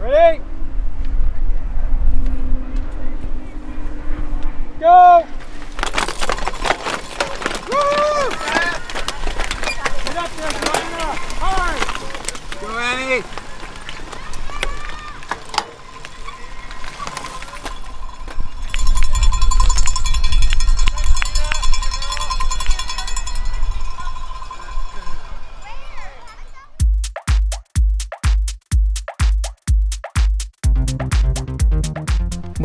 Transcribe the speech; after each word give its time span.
Ready? 0.00 0.40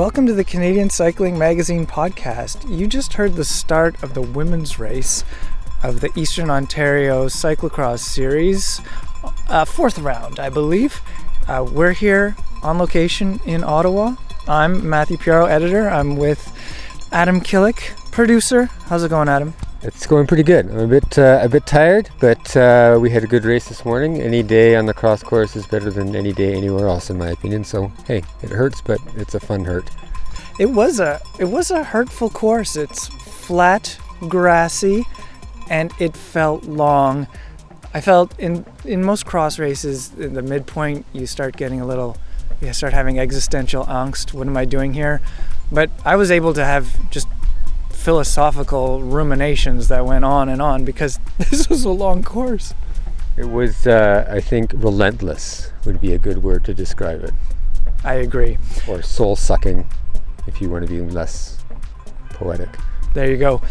Welcome 0.04 0.28
to 0.28 0.34
the 0.34 0.44
Canadian 0.44 0.90
Cycling 0.90 1.38
Magazine 1.38 1.88
podcast. 1.88 2.70
You 2.70 2.88
just 2.88 3.14
heard 3.14 3.36
the 3.36 3.46
start 3.46 4.04
of 4.04 4.14
the 4.14 4.22
women's 4.22 4.78
race 4.78 5.24
of 5.82 6.02
the 6.02 6.10
Eastern 6.18 6.50
Ontario 6.50 7.28
Cyclocross 7.28 8.00
Series, 8.00 8.82
uh, 9.48 9.64
fourth 9.64 9.98
round, 10.00 10.42
I 10.42 10.50
believe. 10.50 11.00
Uh, 11.48 11.66
we're 11.72 11.94
here 11.94 12.36
on 12.64 12.80
location 12.80 13.40
in 13.46 13.64
Ottawa. 13.64 14.18
I'm 14.46 14.90
Matthew 14.90 15.16
Pioro, 15.16 15.50
editor. 15.50 15.88
I'm 15.88 16.18
with 16.18 16.52
Adam 17.14 17.40
Killick, 17.40 17.96
producer. 18.12 18.66
How's 18.88 19.06
it 19.06 19.10
going, 19.10 19.30
Adam? 19.30 19.54
It's 19.86 20.08
going 20.08 20.28
pretty 20.28 20.44
good. 20.44 20.68
I'm 20.68 20.80
a 20.80 20.88
bit 20.88 21.20
uh, 21.20 21.40
a 21.42 21.50
bit 21.50 21.66
tired, 21.66 22.10
but 22.22 22.56
uh, 22.56 22.98
we 23.02 23.10
had 23.10 23.26
a 23.26 23.28
good 23.28 23.44
race 23.44 23.68
this 23.68 23.84
morning. 23.84 24.22
Any 24.22 24.42
day 24.42 24.78
on 24.78 24.86
the 24.86 24.94
cross 24.94 25.22
course 25.22 25.58
is 25.58 25.68
better 25.68 25.92
than 25.92 26.16
any 26.16 26.32
day 26.32 26.54
anywhere 26.54 26.88
else, 26.88 27.10
in 27.10 27.18
my 27.18 27.32
opinion. 27.32 27.66
So 27.66 27.92
hey, 28.08 28.24
it 28.42 28.50
hurts, 28.50 28.80
but 28.80 29.00
it's 29.18 29.36
a 29.36 29.42
fun 29.42 29.66
hurt. 29.66 29.90
It 30.58 30.68
was 30.68 31.02
a 31.02 31.20
it 31.38 31.46
was 31.46 31.70
a 31.70 31.84
hurtful 31.84 32.30
course. 32.30 32.78
It's 32.78 33.10
flat, 33.10 34.00
grassy, 34.30 35.04
and 35.70 35.92
it 36.00 36.16
felt 36.16 36.64
long. 36.64 37.28
I 37.94 38.00
felt 38.00 38.40
in 38.40 38.66
in 38.86 39.04
most 39.04 39.26
cross 39.26 39.60
races, 39.60 40.14
in 40.14 40.34
the 40.34 40.42
midpoint, 40.42 41.06
you 41.12 41.28
start 41.28 41.58
getting 41.58 41.82
a 41.82 41.86
little, 41.86 42.16
you 42.62 42.72
start 42.72 42.94
having 42.94 43.20
existential 43.20 43.84
angst. 43.88 44.34
What 44.34 44.48
am 44.48 44.56
I 44.56 44.64
doing 44.64 44.94
here? 44.94 45.20
But 45.74 45.90
I 46.06 46.16
was 46.16 46.32
able 46.32 46.54
to 46.54 46.64
have 46.64 47.10
just 47.10 47.28
philosophical 48.04 49.02
ruminations 49.02 49.88
that 49.88 50.06
went 50.06 50.26
on 50.26 50.50
and 50.50 50.62
on 50.62 50.84
because 50.84 51.22
this 51.38 51.70
was 51.70 51.86
a 51.86 51.90
long 51.90 52.22
course. 52.22 52.74
It 53.38 53.46
was, 53.46 53.88
uh, 53.88 54.28
I 54.30 54.42
think, 54.42 54.74
relentless 54.76 55.72
would 55.86 56.02
be 56.02 56.14
a 56.14 56.18
good 56.18 56.44
word 56.44 56.66
to 56.66 56.74
describe 56.74 57.24
it, 57.24 57.32
I 58.04 58.16
agree. 58.16 58.58
or 58.90 59.02
soul 59.02 59.38
sucking, 59.38 59.88
if 60.48 60.60
you 60.60 60.70
want 60.70 60.86
to 60.86 60.92
be 60.92 61.00
less 61.00 61.64
poetic. 62.32 62.70
There 63.14 63.32
you 63.32 63.38
go. 63.38 63.62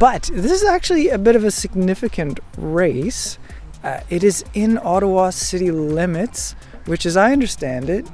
But 0.00 0.28
this 0.32 0.50
is 0.50 0.64
actually 0.64 1.10
a 1.10 1.18
bit 1.18 1.36
of 1.36 1.44
a 1.44 1.52
significant 1.52 2.40
race. 2.58 3.38
Uh, 3.84 4.00
it 4.10 4.24
is 4.24 4.44
in 4.54 4.76
Ottawa 4.82 5.30
city 5.30 5.70
limits, 5.70 6.56
which, 6.86 7.06
as 7.06 7.16
I 7.16 7.30
understand 7.32 7.88
it, 7.88 8.08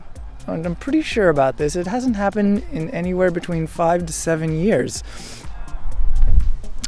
and 0.47 0.67
I'm 0.67 0.75
pretty 0.75 1.03
sure 1.03 1.29
about 1.29 1.57
this, 1.57 1.77
it 1.77 1.87
hasn't 1.87 2.17
happened 2.17 2.65
in 2.73 2.91
anywhere 2.91 3.31
between 3.31 3.67
five 3.67 4.07
to 4.07 4.13
seven 4.13 4.59
years. 4.59 5.03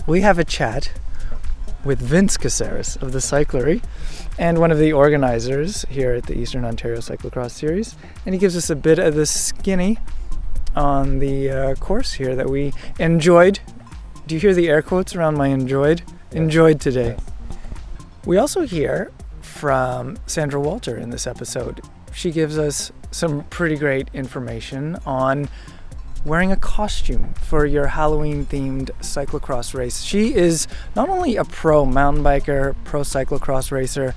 We 0.06 0.20
have 0.20 0.38
a 0.38 0.44
chat 0.44 0.92
with 1.84 2.00
Vince 2.00 2.36
Caceres 2.36 2.96
of 2.96 3.12
the 3.12 3.19
Cyclery 3.19 3.83
and 4.38 4.58
one 4.58 4.70
of 4.70 4.78
the 4.78 4.92
organizers 4.92 5.84
here 5.88 6.12
at 6.12 6.24
the 6.24 6.36
Eastern 6.36 6.64
Ontario 6.64 6.98
Cyclocross 6.98 7.52
Series, 7.52 7.94
and 8.24 8.34
he 8.34 8.38
gives 8.38 8.56
us 8.56 8.70
a 8.70 8.77
bit 8.77 8.98
of 8.98 9.14
the 9.14 9.27
skinny 9.27 9.98
on 10.74 11.20
the 11.20 11.50
uh, 11.50 11.74
course 11.77 12.14
here 12.14 12.34
that 12.34 12.50
we 12.50 12.72
enjoyed. 12.98 13.61
Do 14.27 14.34
you 14.34 14.40
hear 14.40 14.55
the 14.55 14.68
air 14.68 14.83
quotes 14.83 15.14
around 15.14 15.36
my 15.36 15.48
enjoyed? 15.48 16.02
Enjoyed 16.33 16.80
today. 16.80 17.17
We 18.24 18.39
also 18.39 18.62
hear 18.62 19.12
from 19.42 20.18
Sandra 20.27 20.61
Walter 20.61 20.96
in 20.96 21.11
this 21.11 21.27
episode. 21.27 21.80
She 22.14 22.30
gives 22.30 22.58
us 22.58 22.92
some 23.11 23.45
pretty 23.45 23.77
great 23.77 24.08
information 24.14 24.97
on 25.05 25.48
wearing 26.25 26.52
a 26.52 26.57
costume 26.57 27.35
for 27.35 27.67
your 27.67 27.89
Halloween 27.89 28.47
themed 28.47 28.91
cyclocross 29.01 29.75
race. 29.75 30.02
She 30.02 30.35
is 30.35 30.67
not 30.97 31.08
only 31.08 31.36
a 31.36 31.45
pro 31.45 31.85
mountain 31.85 32.25
biker, 32.25 32.75
pro 32.85 33.02
cyclocross 33.02 33.70
racer, 33.70 34.14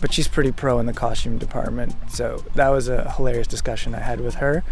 but 0.00 0.12
she's 0.12 0.28
pretty 0.28 0.52
pro 0.52 0.78
in 0.78 0.86
the 0.86 0.92
costume 0.92 1.38
department. 1.38 1.94
So 2.10 2.44
that 2.54 2.68
was 2.68 2.88
a 2.88 3.10
hilarious 3.12 3.46
discussion 3.46 3.94
I 3.94 4.00
had 4.00 4.20
with 4.20 4.36
her. 4.36 4.62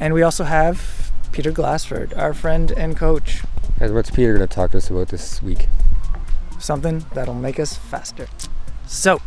And 0.00 0.12
we 0.12 0.22
also 0.22 0.44
have 0.44 1.12
Peter 1.32 1.52
Glassford, 1.52 2.14
our 2.14 2.34
friend 2.34 2.72
and 2.72 2.96
coach. 2.96 3.42
And 3.80 3.94
what's 3.94 4.10
Peter 4.10 4.34
going 4.34 4.48
to 4.48 4.54
talk 4.54 4.72
to 4.72 4.78
us 4.78 4.90
about 4.90 5.08
this 5.08 5.42
week? 5.42 5.66
Something 6.58 7.04
that'll 7.14 7.34
make 7.34 7.60
us 7.60 7.76
faster. 7.76 8.26
So, 8.86 9.20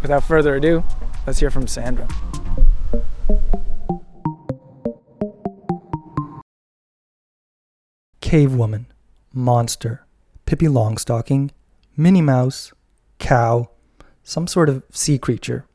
without 0.00 0.24
further 0.24 0.56
ado, 0.56 0.84
let's 1.26 1.38
hear 1.38 1.50
from 1.50 1.66
Sandra. 1.66 2.08
Cave 8.20 8.54
Woman, 8.54 8.86
Monster, 9.32 10.06
Pippi 10.46 10.66
Longstocking, 10.66 11.50
Minnie 11.96 12.22
Mouse, 12.22 12.72
Cow, 13.18 13.68
some 14.22 14.46
sort 14.46 14.68
of 14.68 14.82
sea 14.90 15.18
creature. 15.18 15.66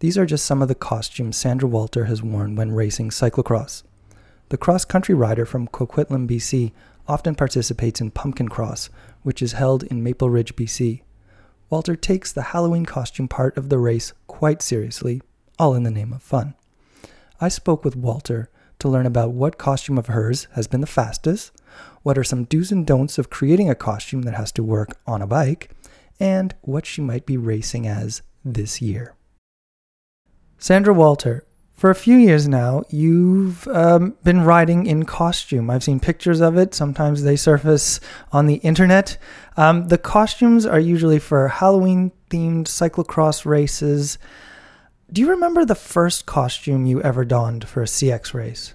These 0.00 0.18
are 0.18 0.26
just 0.26 0.44
some 0.44 0.60
of 0.60 0.68
the 0.68 0.74
costumes 0.74 1.36
Sandra 1.36 1.68
Walter 1.68 2.04
has 2.04 2.22
worn 2.22 2.56
when 2.56 2.72
racing 2.72 3.10
cyclocross. 3.10 3.84
The 4.50 4.58
cross 4.58 4.84
country 4.84 5.14
rider 5.14 5.46
from 5.46 5.66
Coquitlam, 5.68 6.28
BC, 6.28 6.72
often 7.08 7.34
participates 7.34 8.00
in 8.00 8.10
Pumpkin 8.10 8.48
Cross, 8.48 8.90
which 9.22 9.40
is 9.40 9.52
held 9.52 9.82
in 9.84 10.02
Maple 10.02 10.28
Ridge, 10.28 10.54
BC. 10.56 11.00
Walter 11.70 11.96
takes 11.96 12.32
the 12.32 12.42
Halloween 12.42 12.86
costume 12.86 13.28
part 13.28 13.56
of 13.56 13.68
the 13.68 13.78
race 13.78 14.12
quite 14.26 14.62
seriously, 14.62 15.22
all 15.58 15.74
in 15.74 15.82
the 15.82 15.90
name 15.90 16.12
of 16.12 16.22
fun. 16.22 16.54
I 17.40 17.48
spoke 17.48 17.84
with 17.84 17.96
Walter 17.96 18.50
to 18.78 18.88
learn 18.88 19.06
about 19.06 19.32
what 19.32 19.58
costume 19.58 19.98
of 19.98 20.08
hers 20.08 20.46
has 20.52 20.66
been 20.66 20.80
the 20.80 20.86
fastest, 20.86 21.52
what 22.02 22.18
are 22.18 22.24
some 22.24 22.44
do's 22.44 22.70
and 22.70 22.86
don'ts 22.86 23.18
of 23.18 23.30
creating 23.30 23.70
a 23.70 23.74
costume 23.74 24.22
that 24.22 24.34
has 24.34 24.52
to 24.52 24.62
work 24.62 24.98
on 25.06 25.22
a 25.22 25.26
bike, 25.26 25.70
and 26.20 26.54
what 26.62 26.86
she 26.86 27.00
might 27.00 27.26
be 27.26 27.36
racing 27.36 27.86
as 27.86 28.22
this 28.44 28.80
year. 28.82 29.14
Sandra 30.58 30.94
Walter, 30.94 31.46
for 31.74 31.90
a 31.90 31.94
few 31.94 32.16
years 32.16 32.46
now, 32.46 32.84
you've 32.88 33.66
um, 33.68 34.16
been 34.22 34.42
riding 34.42 34.86
in 34.86 35.04
costume. 35.04 35.70
I've 35.70 35.82
seen 35.82 35.98
pictures 35.98 36.40
of 36.40 36.56
it. 36.56 36.72
Sometimes 36.72 37.24
they 37.24 37.34
surface 37.34 37.98
on 38.30 38.46
the 38.46 38.56
internet. 38.56 39.18
Um, 39.56 39.88
the 39.88 39.98
costumes 39.98 40.66
are 40.66 40.78
usually 40.78 41.18
for 41.18 41.48
Halloween 41.48 42.12
themed 42.30 42.66
cyclocross 42.66 43.44
races. 43.44 44.18
Do 45.12 45.20
you 45.20 45.30
remember 45.30 45.64
the 45.64 45.74
first 45.74 46.26
costume 46.26 46.86
you 46.86 47.02
ever 47.02 47.24
donned 47.24 47.68
for 47.68 47.82
a 47.82 47.86
CX 47.86 48.34
race? 48.34 48.74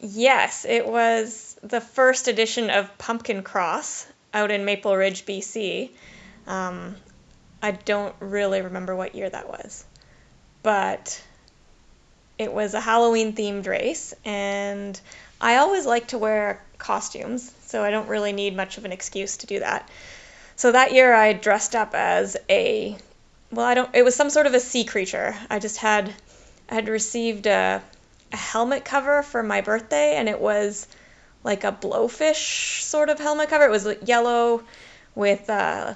Yes, 0.00 0.66
it 0.68 0.86
was 0.86 1.56
the 1.62 1.80
first 1.80 2.26
edition 2.26 2.70
of 2.70 2.98
Pumpkin 2.98 3.42
Cross 3.42 4.06
out 4.34 4.50
in 4.50 4.64
Maple 4.64 4.96
Ridge, 4.96 5.24
BC. 5.24 5.90
Um, 6.46 6.96
I 7.62 7.70
don't 7.72 8.14
really 8.18 8.60
remember 8.60 8.96
what 8.96 9.14
year 9.14 9.30
that 9.30 9.48
was, 9.48 9.84
but 10.62 11.22
it 12.40 12.50
was 12.50 12.72
a 12.72 12.80
Halloween 12.80 13.34
themed 13.34 13.66
race, 13.66 14.14
and 14.24 14.98
I 15.42 15.56
always 15.56 15.84
like 15.84 16.08
to 16.08 16.16
wear 16.16 16.62
costumes, 16.78 17.52
so 17.66 17.84
I 17.84 17.90
don't 17.90 18.08
really 18.08 18.32
need 18.32 18.56
much 18.56 18.78
of 18.78 18.86
an 18.86 18.92
excuse 18.92 19.36
to 19.38 19.46
do 19.46 19.60
that. 19.60 19.86
So 20.56 20.72
that 20.72 20.94
year 20.94 21.12
I 21.12 21.34
dressed 21.34 21.76
up 21.76 21.94
as 21.94 22.38
a 22.48 22.96
well, 23.52 23.66
I 23.66 23.74
don't 23.74 23.94
it 23.94 24.04
was 24.04 24.16
some 24.16 24.30
sort 24.30 24.46
of 24.46 24.54
a 24.54 24.60
sea 24.60 24.84
creature. 24.84 25.36
I 25.50 25.58
just 25.58 25.76
had 25.76 26.14
I 26.70 26.76
had 26.76 26.88
received 26.88 27.46
a 27.46 27.82
a 28.32 28.36
helmet 28.36 28.86
cover 28.86 29.22
for 29.22 29.42
my 29.42 29.60
birthday 29.60 30.14
and 30.16 30.26
it 30.26 30.40
was 30.40 30.88
like 31.44 31.64
a 31.64 31.72
blowfish 31.72 32.80
sort 32.80 33.10
of 33.10 33.18
helmet 33.18 33.50
cover. 33.50 33.66
It 33.66 33.70
was 33.70 33.86
yellow 34.06 34.62
with 35.14 35.50
uh 35.50 35.92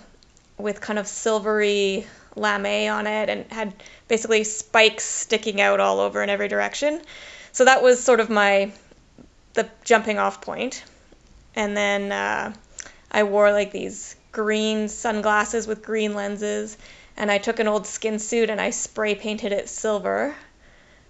with 0.59 0.83
kind 0.83 0.99
of 0.99 1.07
silvery 1.07 2.07
lame 2.37 2.91
on 2.91 3.07
it 3.07 3.29
and 3.29 3.51
had 3.53 3.75
basically 4.09 4.45
spikes 4.45 5.05
sticking 5.05 5.61
out 5.61 5.81
all 5.81 6.01
over 6.01 6.23
in 6.23 6.31
every 6.31 6.49
direction. 6.49 7.01
So 7.53 7.65
that 7.65 7.83
was 7.83 8.03
sort 8.03 8.21
of 8.21 8.31
my 8.31 8.73
the 9.55 9.69
jumping 9.85 10.19
off 10.19 10.41
point. 10.41 10.83
And 11.55 11.77
then 11.77 12.13
uh, 12.13 12.53
I 13.11 13.23
wore 13.23 13.53
like 13.53 13.71
these 13.71 14.17
green 14.33 14.89
sunglasses 14.89 15.67
with 15.67 15.85
green 15.85 16.15
lenses, 16.15 16.77
and 17.17 17.31
I 17.31 17.39
took 17.39 17.61
an 17.61 17.69
old 17.69 17.87
skin 17.87 18.19
suit 18.19 18.51
and 18.51 18.61
I 18.61 18.71
spray 18.71 19.15
painted 19.15 19.53
it 19.53 19.69
silver, 19.69 20.35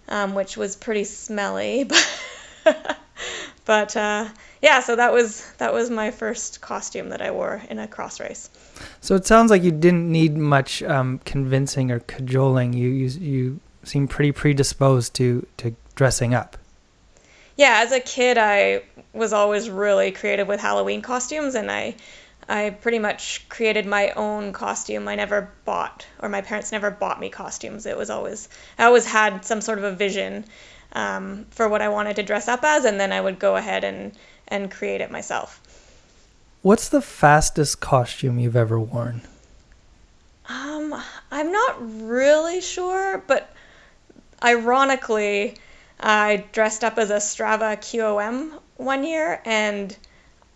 um, 0.08 0.34
which 0.34 0.56
was 0.56 0.76
pretty 0.76 1.04
smelly, 1.04 1.84
but 2.64 2.98
but 3.64 3.96
uh, 3.96 4.28
yeah. 4.60 4.80
So 4.80 4.96
that 4.96 5.12
was 5.12 5.50
that 5.58 5.72
was 5.72 5.88
my 5.88 6.10
first 6.10 6.60
costume 6.60 7.08
that 7.08 7.22
I 7.22 7.30
wore 7.30 7.62
in 7.70 7.78
a 7.78 7.88
cross 7.88 8.20
race. 8.20 8.50
So 9.04 9.14
it 9.14 9.26
sounds 9.26 9.50
like 9.50 9.62
you 9.62 9.70
didn't 9.70 10.10
need 10.10 10.34
much 10.34 10.82
um, 10.82 11.20
convincing 11.26 11.90
or 11.90 12.00
cajoling. 12.00 12.72
You, 12.72 12.88
you 12.88 13.08
you 13.20 13.60
seem 13.82 14.08
pretty 14.08 14.32
predisposed 14.32 15.12
to 15.16 15.46
to 15.58 15.76
dressing 15.94 16.32
up. 16.32 16.56
Yeah, 17.54 17.82
as 17.84 17.92
a 17.92 18.00
kid, 18.00 18.38
I 18.38 18.84
was 19.12 19.34
always 19.34 19.68
really 19.68 20.10
creative 20.10 20.48
with 20.48 20.58
Halloween 20.58 21.02
costumes, 21.02 21.54
and 21.54 21.70
I 21.70 21.96
I 22.48 22.70
pretty 22.70 22.98
much 22.98 23.46
created 23.50 23.84
my 23.84 24.12
own 24.12 24.54
costume. 24.54 25.06
I 25.06 25.16
never 25.16 25.50
bought, 25.66 26.06
or 26.18 26.30
my 26.30 26.40
parents 26.40 26.72
never 26.72 26.90
bought 26.90 27.20
me 27.20 27.28
costumes. 27.28 27.84
It 27.84 27.98
was 27.98 28.08
always 28.08 28.48
I 28.78 28.84
always 28.84 29.04
had 29.04 29.44
some 29.44 29.60
sort 29.60 29.76
of 29.76 29.84
a 29.84 29.92
vision 29.92 30.46
um, 30.94 31.44
for 31.50 31.68
what 31.68 31.82
I 31.82 31.90
wanted 31.90 32.16
to 32.16 32.22
dress 32.22 32.48
up 32.48 32.64
as, 32.64 32.86
and 32.86 32.98
then 32.98 33.12
I 33.12 33.20
would 33.20 33.38
go 33.38 33.54
ahead 33.54 33.84
and 33.84 34.12
and 34.48 34.70
create 34.70 35.02
it 35.02 35.10
myself. 35.10 35.60
What's 36.64 36.88
the 36.88 37.02
fastest 37.02 37.80
costume 37.80 38.38
you've 38.38 38.56
ever 38.56 38.80
worn? 38.80 39.20
Um, 40.48 40.98
I'm 41.30 41.52
not 41.52 41.76
really 42.06 42.62
sure, 42.62 43.22
but 43.26 43.52
ironically, 44.42 45.58
I 46.00 46.46
dressed 46.52 46.82
up 46.82 46.96
as 46.96 47.10
a 47.10 47.16
Strava 47.16 47.76
QOM 47.76 48.58
one 48.78 49.04
year 49.04 49.42
and 49.44 49.94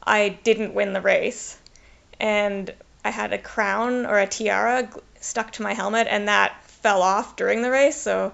I 0.03 0.31
didn't 0.31 0.73
win 0.73 0.95
the 0.95 1.03
race. 1.03 1.59
And 2.19 2.73
I 3.05 3.11
had 3.11 3.35
a 3.35 3.39
crown 3.39 4.07
or 4.07 4.19
a 4.19 4.27
tiara 4.27 4.89
stuck 5.21 5.53
to 5.53 5.63
my 5.63 5.75
helmet 5.75 6.07
and 6.09 6.29
that 6.29 6.65
fell 6.65 7.03
off 7.03 7.37
during 7.37 7.61
the 7.61 7.71
race. 7.71 8.01
So 8.01 8.33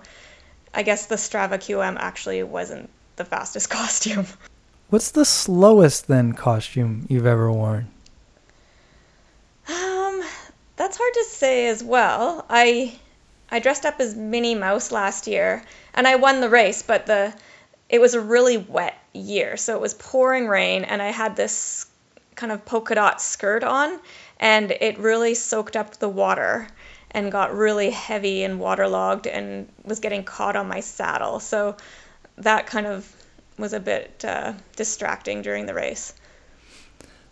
I 0.72 0.84
guess 0.84 1.06
the 1.06 1.16
Strava 1.16 1.58
QM 1.58 1.96
actually 1.98 2.40
wasn't 2.44 2.88
the 3.16 3.24
fastest 3.24 3.68
costume. 3.78 4.28
What's 4.90 5.10
the 5.10 5.24
slowest 5.24 6.08
then 6.08 6.34
costume 6.34 7.06
you've 7.08 7.26
ever 7.26 7.50
worn? 7.50 7.90
Um, 9.68 10.22
that's 10.76 10.96
hard 10.96 11.14
to 11.14 11.24
say 11.24 11.68
as 11.68 11.82
well. 11.82 12.44
I 12.48 12.96
I 13.50 13.60
dressed 13.60 13.86
up 13.86 14.00
as 14.00 14.14
Minnie 14.14 14.54
Mouse 14.54 14.92
last 14.92 15.26
year 15.26 15.62
and 15.94 16.06
I 16.06 16.16
won 16.16 16.40
the 16.40 16.48
race, 16.48 16.82
but 16.82 17.06
the 17.06 17.34
it 17.88 18.00
was 18.00 18.14
a 18.14 18.20
really 18.20 18.56
wet 18.56 18.96
year. 19.12 19.56
So 19.56 19.74
it 19.74 19.80
was 19.80 19.94
pouring 19.94 20.48
rain 20.48 20.84
and 20.84 21.00
I 21.00 21.10
had 21.10 21.36
this 21.36 21.86
kind 22.34 22.52
of 22.52 22.64
polka 22.64 22.94
dot 22.94 23.22
skirt 23.22 23.64
on 23.64 23.98
and 24.38 24.70
it 24.70 24.98
really 24.98 25.34
soaked 25.34 25.76
up 25.76 25.96
the 25.96 26.08
water 26.08 26.66
and 27.10 27.30
got 27.30 27.56
really 27.56 27.90
heavy 27.90 28.42
and 28.42 28.58
waterlogged 28.58 29.26
and 29.26 29.68
was 29.84 30.00
getting 30.00 30.24
caught 30.24 30.56
on 30.56 30.66
my 30.66 30.80
saddle. 30.80 31.40
So 31.40 31.76
that 32.38 32.66
kind 32.66 32.86
of 32.86 33.10
was 33.58 33.72
a 33.72 33.80
bit 33.80 34.24
uh, 34.24 34.52
distracting 34.76 35.42
during 35.42 35.66
the 35.66 35.74
race. 35.74 36.14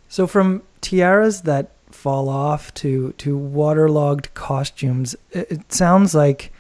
So 0.09 0.27
from 0.27 0.63
tiaras 0.81 1.43
that 1.43 1.71
fall 1.91 2.29
off 2.29 2.73
to 2.75 3.13
to 3.19 3.37
waterlogged 3.37 4.33
costumes, 4.35 5.17
it, 5.31 5.51
it 5.51 5.73
sounds 5.73 6.15
like 6.15 6.53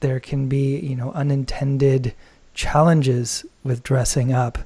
there 0.00 0.20
can 0.20 0.48
be 0.48 0.78
you 0.78 0.96
know 0.96 1.12
unintended 1.12 2.14
challenges 2.54 3.44
with 3.64 3.82
dressing 3.82 4.32
up. 4.32 4.58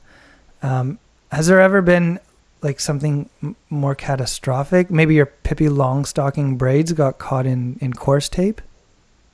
Um, 0.62 0.98
has 1.32 1.46
there 1.46 1.60
ever 1.60 1.82
been 1.82 2.20
like 2.62 2.81
something 2.81 3.28
m- 3.43 3.56
more 3.69 3.94
catastrophic? 3.94 4.90
Maybe 4.90 5.14
your 5.14 5.26
Pippi 5.26 5.66
Longstocking 5.66 6.58
braids 6.58 6.93
got 6.93 7.19
caught 7.19 7.46
in 7.46 7.78
in 7.81 7.93
course 7.93 8.28
tape. 8.28 8.60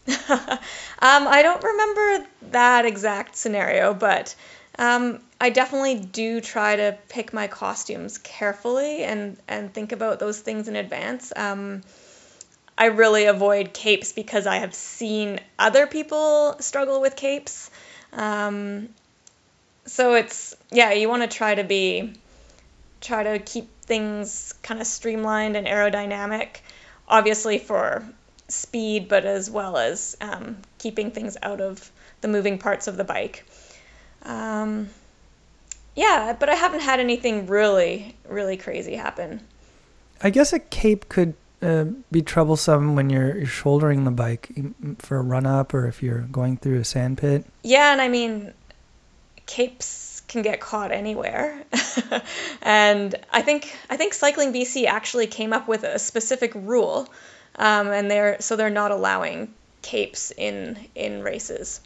um, 0.09 0.59
I 1.00 1.43
don't 1.43 1.62
remember 1.62 2.26
that 2.52 2.87
exact 2.87 3.37
scenario, 3.37 3.93
but 3.93 4.35
um, 4.78 5.20
I 5.40 5.50
definitely 5.50 5.96
do 6.00 6.40
try 6.40 6.76
to 6.76 6.99
pick 7.08 7.32
my 7.32 7.46
costumes 7.46 8.19
carefully 8.19 9.05
and 9.05 9.37
and 9.49 9.73
think 9.73 9.93
about 9.93 10.19
those 10.19 10.38
things 10.38 10.69
in 10.69 10.76
advance. 10.76 11.32
Um, 11.34 11.82
I 12.78 12.87
really 12.87 13.25
avoid 13.25 13.73
capes 13.73 14.12
because 14.12 14.46
I 14.46 14.56
have 14.56 14.75
seen 14.75 15.40
other 15.58 15.87
people 15.87 16.56
struggle 16.61 17.00
with 17.00 17.17
capes. 17.17 17.70
Um, 18.12 18.90
so 19.87 20.14
it's 20.14 20.55
yeah, 20.70 20.93
you 20.93 21.08
want 21.08 21.23
to 21.23 21.28
try 21.28 21.55
to 21.55 21.64
be 21.64 22.12
try 23.00 23.23
to 23.23 23.38
keep 23.38 23.70
things 23.82 24.52
kind 24.62 24.81
of 24.81 24.87
streamlined 24.87 25.56
and 25.56 25.67
aerodynamic, 25.67 26.49
obviously 27.08 27.58
for 27.58 28.06
speed, 28.49 29.08
but 29.08 29.25
as 29.25 29.50
well 29.50 29.76
as 29.76 30.17
um, 30.20 30.56
keeping 30.78 31.11
things 31.11 31.37
out 31.43 31.61
of 31.61 31.90
the 32.20 32.28
moving 32.28 32.58
parts 32.58 32.88
of 32.88 32.96
the 32.96 33.05
bike. 33.05 33.44
Um, 34.26 34.90
yeah, 35.94 36.37
but 36.38 36.50
I 36.50 36.55
haven't 36.55 36.81
had 36.81 37.00
anything 37.00 37.46
really, 37.46 38.14
really 38.28 38.58
crazy 38.58 38.96
happen. 38.96 39.40
I 40.23 40.31
guess 40.31 40.52
a 40.52 40.58
cape 40.58 41.08
could 41.08 41.34
uh, 41.62 41.84
be 42.11 42.20
troublesome 42.20 42.96
when 42.96 43.08
you're, 43.08 43.38
you're 43.38 43.46
shouldering 43.46 44.05
the 44.05 44.11
bike 44.11 44.50
for 44.99 45.17
a 45.17 45.23
run 45.23 45.46
up 45.46 45.73
or 45.73 45.87
if 45.87 46.02
you're 46.02 46.20
going 46.20 46.58
through 46.58 46.81
a 46.81 46.84
sand 46.84 47.19
pit. 47.19 47.46
Yeah, 47.62 47.93
and 47.93 48.00
I 48.00 48.08
mean, 48.08 48.52
capes 49.46 50.23
can 50.28 50.43
get 50.43 50.61
caught 50.61 50.93
anywhere. 50.93 51.62
and 52.62 53.14
I 53.31 53.43
think 53.43 53.75
I 53.88 53.96
think 53.96 54.12
Cycling 54.12 54.52
BC 54.52 54.87
actually 54.87 55.26
came 55.28 55.52
up 55.52 55.69
with 55.69 55.84
a 55.84 55.99
specific 55.99 56.52
rule, 56.55 57.08
um, 57.56 57.88
and 57.88 58.11
they're 58.11 58.40
so 58.40 58.56
they're 58.56 58.70
not 58.70 58.90
allowing 58.90 59.55
capes 59.82 60.32
in 60.37 60.78
in 60.94 61.23
races. 61.23 61.81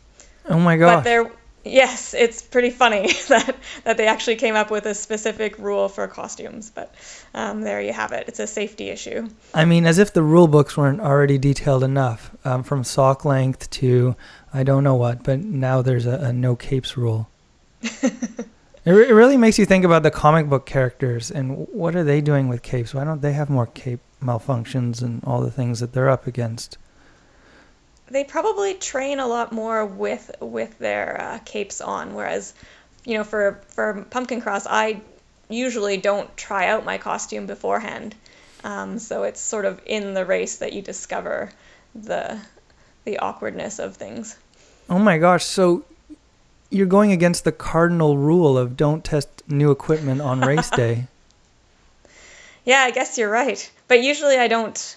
Oh 0.48 0.58
my 0.58 0.76
god! 0.76 0.96
But 0.96 1.04
they're 1.04 1.32
Yes, 1.64 2.14
it's 2.14 2.40
pretty 2.40 2.70
funny 2.70 3.12
that, 3.28 3.56
that 3.84 3.96
they 3.96 4.06
actually 4.06 4.36
came 4.36 4.54
up 4.54 4.70
with 4.70 4.86
a 4.86 4.94
specific 4.94 5.58
rule 5.58 5.88
for 5.88 6.06
costumes, 6.08 6.70
but 6.70 6.94
um, 7.34 7.60
there 7.60 7.82
you 7.82 7.92
have 7.92 8.12
it. 8.12 8.28
It's 8.28 8.40
a 8.40 8.46
safety 8.46 8.88
issue. 8.88 9.28
I 9.52 9.66
mean, 9.66 9.86
as 9.86 9.98
if 9.98 10.12
the 10.12 10.22
rule 10.22 10.48
books 10.48 10.76
weren't 10.76 11.00
already 11.00 11.36
detailed 11.36 11.84
enough, 11.84 12.30
um, 12.44 12.62
from 12.62 12.82
sock 12.84 13.24
length 13.24 13.68
to 13.70 14.16
I 14.52 14.62
don't 14.62 14.84
know 14.84 14.96
what, 14.96 15.22
but 15.22 15.40
now 15.40 15.82
there's 15.82 16.06
a, 16.06 16.16
a 16.16 16.32
no 16.32 16.56
capes 16.56 16.96
rule. 16.96 17.28
it, 17.82 18.44
re- 18.86 19.08
it 19.08 19.12
really 19.12 19.36
makes 19.36 19.58
you 19.58 19.66
think 19.66 19.84
about 19.84 20.02
the 20.02 20.10
comic 20.10 20.48
book 20.48 20.66
characters 20.66 21.30
and 21.30 21.68
what 21.68 21.94
are 21.94 22.04
they 22.04 22.20
doing 22.20 22.48
with 22.48 22.62
capes? 22.62 22.94
Why 22.94 23.04
don't 23.04 23.22
they 23.22 23.32
have 23.32 23.50
more 23.50 23.66
cape 23.66 24.00
malfunctions 24.22 25.02
and 25.02 25.22
all 25.24 25.40
the 25.40 25.50
things 25.50 25.80
that 25.80 25.92
they're 25.92 26.10
up 26.10 26.26
against? 26.26 26.78
They 28.10 28.24
probably 28.24 28.74
train 28.74 29.20
a 29.20 29.26
lot 29.26 29.52
more 29.52 29.84
with 29.86 30.30
with 30.40 30.78
their 30.78 31.20
uh, 31.20 31.38
capes 31.44 31.80
on. 31.80 32.14
Whereas, 32.14 32.52
you 33.04 33.14
know, 33.14 33.24
for 33.24 33.60
for 33.68 34.06
pumpkin 34.10 34.40
cross, 34.40 34.66
I 34.68 35.00
usually 35.48 35.96
don't 35.96 36.34
try 36.36 36.68
out 36.68 36.84
my 36.84 36.98
costume 36.98 37.46
beforehand. 37.46 38.14
Um, 38.62 38.98
so 38.98 39.22
it's 39.22 39.40
sort 39.40 39.64
of 39.64 39.80
in 39.86 40.14
the 40.14 40.24
race 40.24 40.58
that 40.58 40.72
you 40.72 40.82
discover 40.82 41.50
the 41.94 42.38
the 43.04 43.18
awkwardness 43.18 43.78
of 43.78 43.96
things. 43.96 44.36
Oh 44.88 44.98
my 44.98 45.18
gosh! 45.18 45.44
So 45.44 45.84
you're 46.68 46.86
going 46.86 47.12
against 47.12 47.44
the 47.44 47.52
cardinal 47.52 48.16
rule 48.16 48.58
of 48.58 48.76
don't 48.76 49.04
test 49.04 49.28
new 49.48 49.70
equipment 49.70 50.20
on 50.20 50.40
race 50.40 50.70
day. 50.70 51.06
yeah, 52.64 52.80
I 52.80 52.90
guess 52.90 53.18
you're 53.18 53.30
right. 53.30 53.70
But 53.88 54.02
usually 54.02 54.36
I 54.36 54.48
don't 54.48 54.96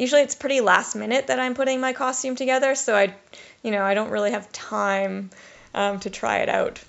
usually 0.00 0.22
it's 0.22 0.34
pretty 0.34 0.60
last 0.60 0.96
minute 0.96 1.26
that 1.26 1.38
I'm 1.38 1.54
putting 1.54 1.80
my 1.80 1.92
costume 1.92 2.34
together, 2.34 2.74
so 2.74 2.96
I, 2.96 3.14
you 3.62 3.70
know, 3.70 3.82
I 3.82 3.94
don't 3.94 4.10
really 4.10 4.30
have 4.30 4.50
time 4.50 5.30
um, 5.74 6.00
to 6.00 6.10
try 6.10 6.38
it 6.38 6.48
out. 6.48 6.82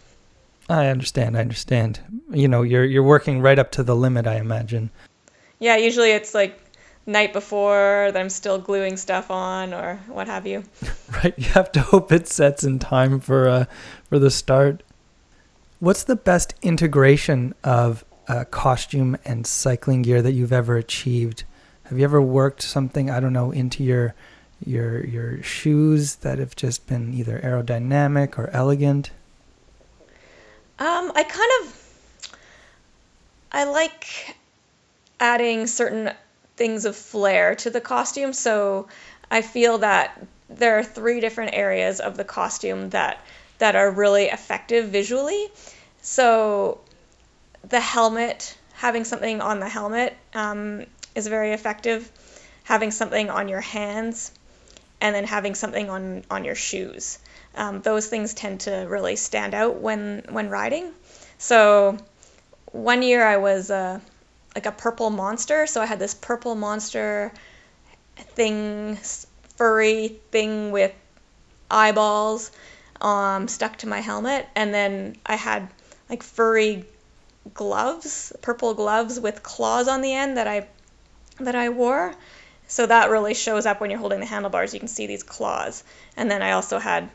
I 0.70 0.88
understand. 0.88 1.38
I 1.38 1.41
understand. 1.41 2.00
You 2.32 2.48
know, 2.48 2.62
you're 2.62 2.86
you're 2.86 3.03
working 3.03 3.41
right 3.41 3.60
up 3.60 3.72
to 3.72 3.84
the 3.84 3.96
limit, 3.96 4.25
I 4.25 4.38
imagine. 4.38 4.89
Yeah, 5.60 5.75
usually 5.75 6.12
it's 6.12 6.34
like 6.34 6.58
night 7.06 7.34
before 7.34 8.10
that 8.13 8.18
I'm 8.18 8.30
still 8.30 8.58
gluing 8.58 8.96
stuff 8.96 9.30
on 9.30 9.74
or 9.74 10.00
what 10.08 10.27
have 10.27 10.48
you. 10.48 10.63
right, 11.24 11.34
you 11.38 11.50
have 11.50 11.72
to 11.74 11.82
hope 11.82 12.12
it 12.12 12.27
sets 12.27 12.63
in 12.63 12.80
time 12.80 13.20
for 13.20 13.50
uh 13.50 13.65
for 14.08 14.18
the 14.18 14.32
start. 14.32 14.84
What's 15.80 16.03
the 16.03 16.15
best 16.15 16.53
integration 16.62 17.53
of 17.63 18.06
uh, 18.27 18.46
costume 18.46 19.18
and 19.25 19.48
cycling 19.48 20.03
gear 20.03 20.22
that 20.22 20.34
you've 20.34 20.53
ever 20.53 20.77
achieved? 20.77 21.44
Have 21.91 22.00
you 22.00 22.05
ever 22.05 22.21
worked 22.21 22.62
something 22.62 23.10
I 23.10 23.19
don't 23.19 23.33
know 23.33 23.51
into 23.51 23.83
your 23.83 24.15
your 24.65 25.05
your 25.05 25.43
shoes 25.43 26.15
that 26.15 26.39
have 26.39 26.55
just 26.55 26.88
been 26.88 27.13
either 27.13 27.38
aerodynamic 27.43 28.39
or 28.39 28.50
elegant? 28.51 29.12
Um, 30.79 31.12
I 31.13 31.24
kind 31.24 31.51
of 31.62 32.38
I 33.51 33.65
like 33.65 34.38
adding 35.19 35.67
certain 35.67 36.13
things 36.55 36.86
of 36.86 36.95
flair 36.95 37.55
to 37.55 37.69
the 37.69 37.81
costume, 37.81 38.31
so 38.31 38.88
I 39.29 39.41
feel 39.41 39.79
that 39.79 40.25
there 40.48 40.79
are 40.79 40.83
three 40.83 41.19
different 41.19 41.55
areas 41.55 42.00
of 42.00 42.15
the 42.15 42.24
costume 42.24 42.91
that 42.91 43.19
that 43.57 43.75
are 43.75 43.91
really 43.91 44.27
effective 44.27 44.88
visually. 44.88 45.50
So 46.01 46.79
the 47.67 47.81
helmet, 47.81 48.57
having 48.75 49.03
something 49.03 49.41
on 49.41 49.60
the 49.60 49.67
helmet 49.67 50.15
um, 50.33 50.86
is 51.15 51.27
very 51.27 51.51
effective. 51.51 52.10
Having 52.63 52.91
something 52.91 53.30
on 53.30 53.48
your 53.48 53.62
hands 53.62 54.32
and 55.00 55.15
then 55.15 55.25
having 55.25 55.56
something 55.56 55.89
on, 55.89 56.24
on 56.30 56.44
your 56.46 56.56
shoes. 56.56 57.20
Um, 57.56 57.82
those 57.82 58.08
things 58.08 58.34
tend 58.34 58.62
to 58.62 58.86
really 58.88 59.15
stand 59.15 59.53
out 59.53 59.77
when, 59.77 60.24
when 60.30 60.50
riding. 60.50 60.91
So 61.38 61.98
one 62.72 63.01
year 63.01 63.25
I 63.25 63.38
was 63.38 63.72
uh, 63.72 64.00
like 64.56 64.65
a 64.65 64.72
purple 64.72 65.10
monster. 65.10 65.65
So 65.68 65.82
I 65.82 65.86
had 65.86 66.00
this 66.00 66.13
purple 66.13 66.56
monster 66.56 67.34
thing, 68.15 68.98
furry 69.58 70.20
thing 70.32 70.72
with 70.72 70.94
eyeballs 71.70 72.51
um, 73.01 73.48
stuck 73.48 73.77
to 73.77 73.88
my 73.88 74.00
helmet, 74.00 74.48
and 74.56 74.74
then 74.74 75.15
I 75.25 75.36
had 75.36 75.68
like 76.10 76.24
furry 76.24 76.86
gloves, 77.53 78.32
purple 78.41 78.74
gloves 78.74 79.20
with 79.20 79.41
claws 79.41 79.88
on 79.88 80.01
the 80.01 80.13
end 80.13 80.38
that 80.38 80.48
I 80.48 80.68
that 81.45 81.55
I 81.55 81.69
wore. 81.69 82.13
So 82.67 82.86
that 82.86 83.10
really 83.10 83.33
shows 83.33 83.65
up 83.65 83.81
when 83.81 83.89
you're 83.89 84.00
holding 84.00 84.21
the 84.21 84.25
handlebars. 84.25 84.74
You 84.74 84.79
can 84.79 84.88
see 84.88 85.05
these 85.05 85.24
claws, 85.24 85.83
and 86.15 86.31
then 86.31 86.41
I 86.41 86.53
also 86.53 86.79
had 86.79 87.10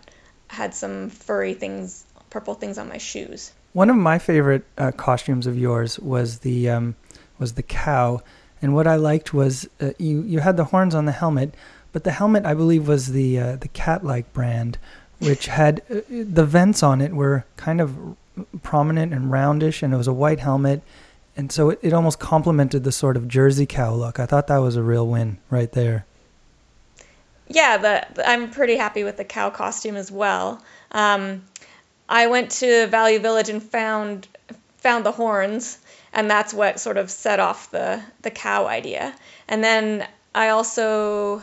had 0.49 0.75
some 0.75 1.09
furry 1.09 1.55
things, 1.55 2.05
purple 2.29 2.55
things 2.55 2.79
on 2.79 2.89
my 2.89 2.99
shoes. 2.99 3.53
One 3.73 3.91
of 3.91 3.97
my 3.97 4.19
favorite 4.19 4.65
uh, 4.77 4.93
costumes 4.93 5.47
of 5.47 5.59
yours 5.59 5.99
was 5.99 6.41
the 6.41 6.69
um, 6.69 6.95
was 7.39 7.55
the 7.55 7.63
cow, 7.63 8.21
and 8.61 8.75
what 8.75 8.87
I 8.87 8.97
liked 8.97 9.33
was 9.33 9.69
uh, 9.81 9.93
you 9.99 10.23
you 10.23 10.41
had 10.41 10.57
the 10.59 10.65
horns 10.65 10.95
on 10.95 11.07
the 11.07 11.13
helmet, 11.13 11.55
but 11.93 12.05
the 12.05 12.13
helmet 12.13 12.45
I 12.45 12.53
believe 12.53 12.87
was 12.87 13.13
the 13.13 13.39
uh, 13.39 13.57
the 13.57 13.69
Catlike 13.69 14.27
brand, 14.35 14.77
which 15.21 15.47
had 15.61 15.81
uh, 15.91 16.01
the 16.09 16.45
vents 16.45 16.83
on 16.83 17.01
it 17.01 17.13
were 17.13 17.47
kind 17.57 17.81
of 17.81 18.17
prominent 18.63 19.15
and 19.15 19.31
roundish, 19.31 19.83
and 19.83 19.95
it 19.95 19.97
was 19.97 20.07
a 20.07 20.13
white 20.13 20.41
helmet, 20.41 20.83
and 21.37 21.53
so 21.53 21.71
it, 21.71 21.79
it 21.83 21.93
almost 21.93 22.19
complemented 22.19 22.85
the 22.85 22.93
sort 22.93 23.17
of 23.17 23.29
Jersey 23.29 23.67
cow 23.67 23.95
look. 23.95 24.19
I 24.19 24.27
thought 24.27 24.47
that 24.47 24.59
was 24.59 24.77
a 24.77 24.83
real 24.83 25.07
win 25.07 25.39
right 25.51 25.71
there. 25.73 26.07
Yeah, 27.49 27.77
the, 27.77 28.29
I'm 28.29 28.51
pretty 28.51 28.77
happy 28.77 29.05
with 29.05 29.17
the 29.17 29.25
cow 29.25 29.51
costume 29.51 29.97
as 29.97 30.11
well. 30.11 30.63
Um, 30.91 31.45
I 32.09 32.27
went 32.27 32.51
to 32.53 32.87
Value 32.87 33.19
Village 33.19 33.49
and 33.49 33.63
found 33.63 34.27
found 34.79 35.05
the 35.05 35.13
horns, 35.13 35.79
and 36.13 36.31
that's 36.31 36.55
what 36.55 36.81
sort 36.81 36.97
of 36.97 37.11
set 37.11 37.41
off 37.41 37.71
the 37.71 38.03
the 38.23 38.31
cow 38.31 38.67
idea. 38.67 39.15
And 39.49 39.63
then 39.63 40.07
I 40.35 40.49
also 40.49 41.43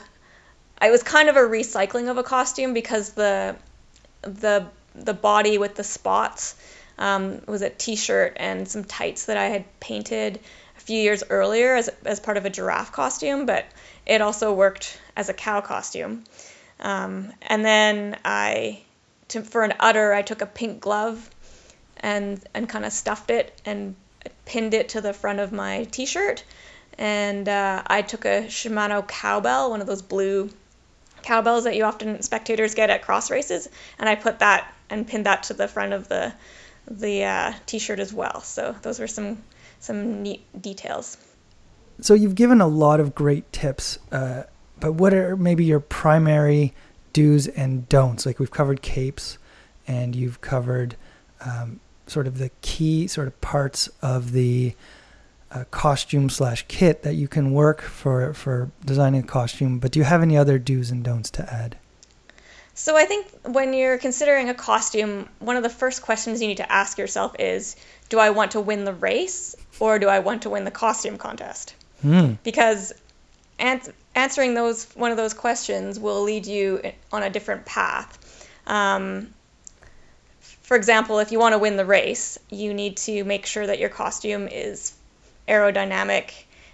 I 0.80 0.92
was 0.92 1.04
kind 1.04 1.30
of 1.30 1.36
a 1.36 1.42
recycling 1.42 2.10
of 2.10 2.18
a 2.18 2.24
costume 2.24 2.74
because 2.74 3.12
the 3.14 3.56
the 4.22 4.66
the 4.96 5.14
body 5.14 5.58
with 5.58 5.76
the 5.76 5.84
spots 5.84 6.56
um, 7.04 7.42
was 7.48 7.62
a 7.62 7.70
t-shirt 7.70 8.38
and 8.38 8.66
some 8.66 8.86
tights 8.86 9.26
that 9.26 9.36
I 9.36 9.48
had 9.48 9.66
painted 9.82 10.40
a 10.78 10.80
few 10.80 10.98
years 10.98 11.22
earlier 11.30 11.76
as, 11.76 11.90
as 12.06 12.22
part 12.22 12.38
of 12.38 12.46
a 12.46 12.50
giraffe 12.50 12.94
costume, 12.94 13.46
but 13.46 13.66
it 14.06 14.22
also 14.22 14.54
worked 14.54 14.98
as 15.18 15.28
a 15.28 15.34
cow 15.34 15.60
costume. 15.60 16.24
Um, 16.80 17.34
and 17.42 17.66
then 17.66 18.18
I, 18.24 18.84
to, 19.30 19.42
for 19.42 19.64
an 19.64 19.74
udder, 19.82 20.14
I 20.14 20.22
took 20.22 20.42
a 20.42 20.46
pink 20.46 20.80
glove 20.80 21.30
and 22.00 22.42
and 22.54 22.68
kind 22.68 22.86
of 22.86 22.94
stuffed 22.94 23.30
it 23.30 23.54
and 23.66 23.96
pinned 24.46 24.74
it 24.74 24.90
to 24.90 25.02
the 25.02 25.14
front 25.14 25.40
of 25.40 25.52
my 25.52 25.84
t-shirt. 25.86 26.44
And 26.98 27.50
uh, 27.50 27.84
I 27.86 28.02
took 28.02 28.24
a 28.24 28.46
Shimano 28.48 29.06
cowbell, 29.06 29.72
one 29.72 29.82
of 29.82 29.88
those 29.88 30.02
blue 30.02 30.50
cowbells 31.22 31.66
that 31.66 31.76
you 31.76 31.84
often 31.84 32.22
spectators 32.22 32.76
get 32.76 32.90
at 32.90 33.02
cross 33.02 33.30
races, 33.30 33.68
and 34.00 34.08
I 34.08 34.16
put 34.16 34.40
that 34.40 34.74
and 34.90 35.08
pinned 35.08 35.26
that 35.26 35.44
to 35.44 35.54
the 35.54 35.68
front 35.68 35.94
of 35.94 36.08
the 36.08 36.34
the 36.90 37.24
uh, 37.24 37.54
t-shirt 37.66 38.00
as 38.00 38.14
well. 38.14 38.42
So 38.42 38.76
those 38.82 39.00
were 39.00 39.08
some 39.08 39.42
some 39.80 40.24
neat 40.24 40.46
details. 40.62 41.18
So 42.02 42.14
you've 42.14 42.36
given 42.36 42.62
a 42.62 42.68
lot 42.68 43.00
of 43.00 43.14
great 43.14 43.52
tips, 43.52 44.00
uh, 44.12 44.44
but 44.80 44.94
what 44.94 45.14
are 45.14 45.36
maybe 45.36 45.64
your 45.64 45.80
primary 45.80 46.74
do's 47.12 47.48
and 47.48 47.88
don'ts? 47.88 48.26
Like 48.26 48.40
we've 48.40 48.52
covered 48.52 48.82
capes, 48.82 49.38
and 49.88 50.16
you've 50.16 50.42
covered 50.42 50.96
um, 51.46 51.80
sort 52.08 52.28
of 52.28 52.38
the 52.38 52.50
key 52.62 53.08
sort 53.08 53.28
of 53.28 53.40
parts 53.42 53.90
of 54.02 54.32
the 54.32 54.76
uh, 55.52 55.66
costume 55.70 56.30
slash 56.30 56.66
kit 56.68 57.04
that 57.04 57.14
you 57.14 57.28
can 57.28 57.54
work 57.54 57.82
for 57.82 58.34
for 58.34 58.72
designing 58.84 59.22
a 59.22 59.28
costume. 59.28 59.80
But 59.80 59.92
do 59.92 60.00
you 60.00 60.06
have 60.06 60.22
any 60.22 60.38
other 60.38 60.58
do's 60.58 60.90
and 60.90 61.04
don'ts 61.04 61.30
to 61.32 61.54
add? 61.54 61.78
So 62.76 62.98
I 62.98 63.06
think 63.06 63.28
when 63.44 63.74
you're 63.74 63.98
considering 63.98 64.50
a 64.50 64.54
costume, 64.54 65.30
one 65.40 65.58
of 65.58 65.64
the 65.64 65.70
first 65.70 66.02
questions 66.02 66.42
you 66.42 66.48
need 66.48 66.58
to 66.58 66.72
ask 66.72 66.98
yourself 66.98 67.36
is, 67.40 67.76
do 68.10 68.18
I 68.20 68.32
want 68.32 68.52
to 68.52 68.62
win 68.62 68.84
the 68.84 68.94
race 68.94 69.56
or 69.80 70.00
do 70.00 70.08
I 70.08 70.20
want 70.20 70.44
to 70.44 70.50
win 70.50 70.66
the 70.66 70.72
costume 70.72 71.18
contest? 71.18 71.76
Mm. 72.04 72.38
Because 72.44 72.94
an- 73.60 73.82
answering 74.16 74.56
those 74.56 74.86
one 74.96 75.12
of 75.12 75.18
those 75.18 75.34
questions 75.34 76.00
will 76.00 76.24
lead 76.24 76.46
you 76.48 76.82
on 77.12 77.24
a 77.24 77.30
different 77.30 77.66
path. 77.66 78.50
Um, 78.66 79.34
for 80.40 80.76
example, 80.76 81.20
if 81.20 81.32
you 81.32 81.40
want 81.40 81.54
to 81.54 81.60
win 81.60 81.78
the 81.78 81.86
race, 81.86 82.40
you 82.50 82.74
need 82.74 82.98
to 82.98 83.24
make 83.24 83.46
sure 83.46 83.68
that 83.68 83.80
your 83.80 83.90
costume 83.90 84.48
is 84.48 84.94
aerodynamic 85.48 86.32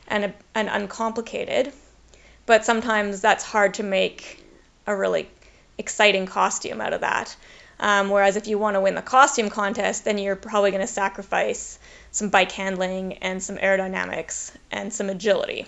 and, 0.08 0.34
and 0.56 0.70
uncomplicated. 0.70 1.74
But 2.46 2.66
sometimes 2.66 3.22
that's 3.22 3.44
hard 3.44 3.76
to 3.76 3.84
make 3.84 4.44
a 4.88 4.96
really 4.96 5.28
exciting 5.80 6.28
costume 6.28 6.82
out 6.82 6.94
of 6.94 7.02
that. 7.02 7.36
Um, 7.80 8.10
whereas 8.10 8.36
if 8.36 8.48
you 8.48 8.60
want 8.60 8.76
to 8.76 8.82
win 8.82 8.94
the 8.94 9.02
costume 9.02 9.50
contest, 9.50 10.06
then 10.06 10.18
you're 10.18 10.36
probably 10.36 10.72
going 10.72 10.82
to 10.82 10.88
sacrifice 10.88 11.80
some 12.12 12.30
bike 12.30 12.52
handling 12.52 13.14
and 13.20 13.42
some 13.42 13.58
aerodynamics 13.58 14.52
and 14.70 14.92
some 14.94 15.10
agility. 15.10 15.66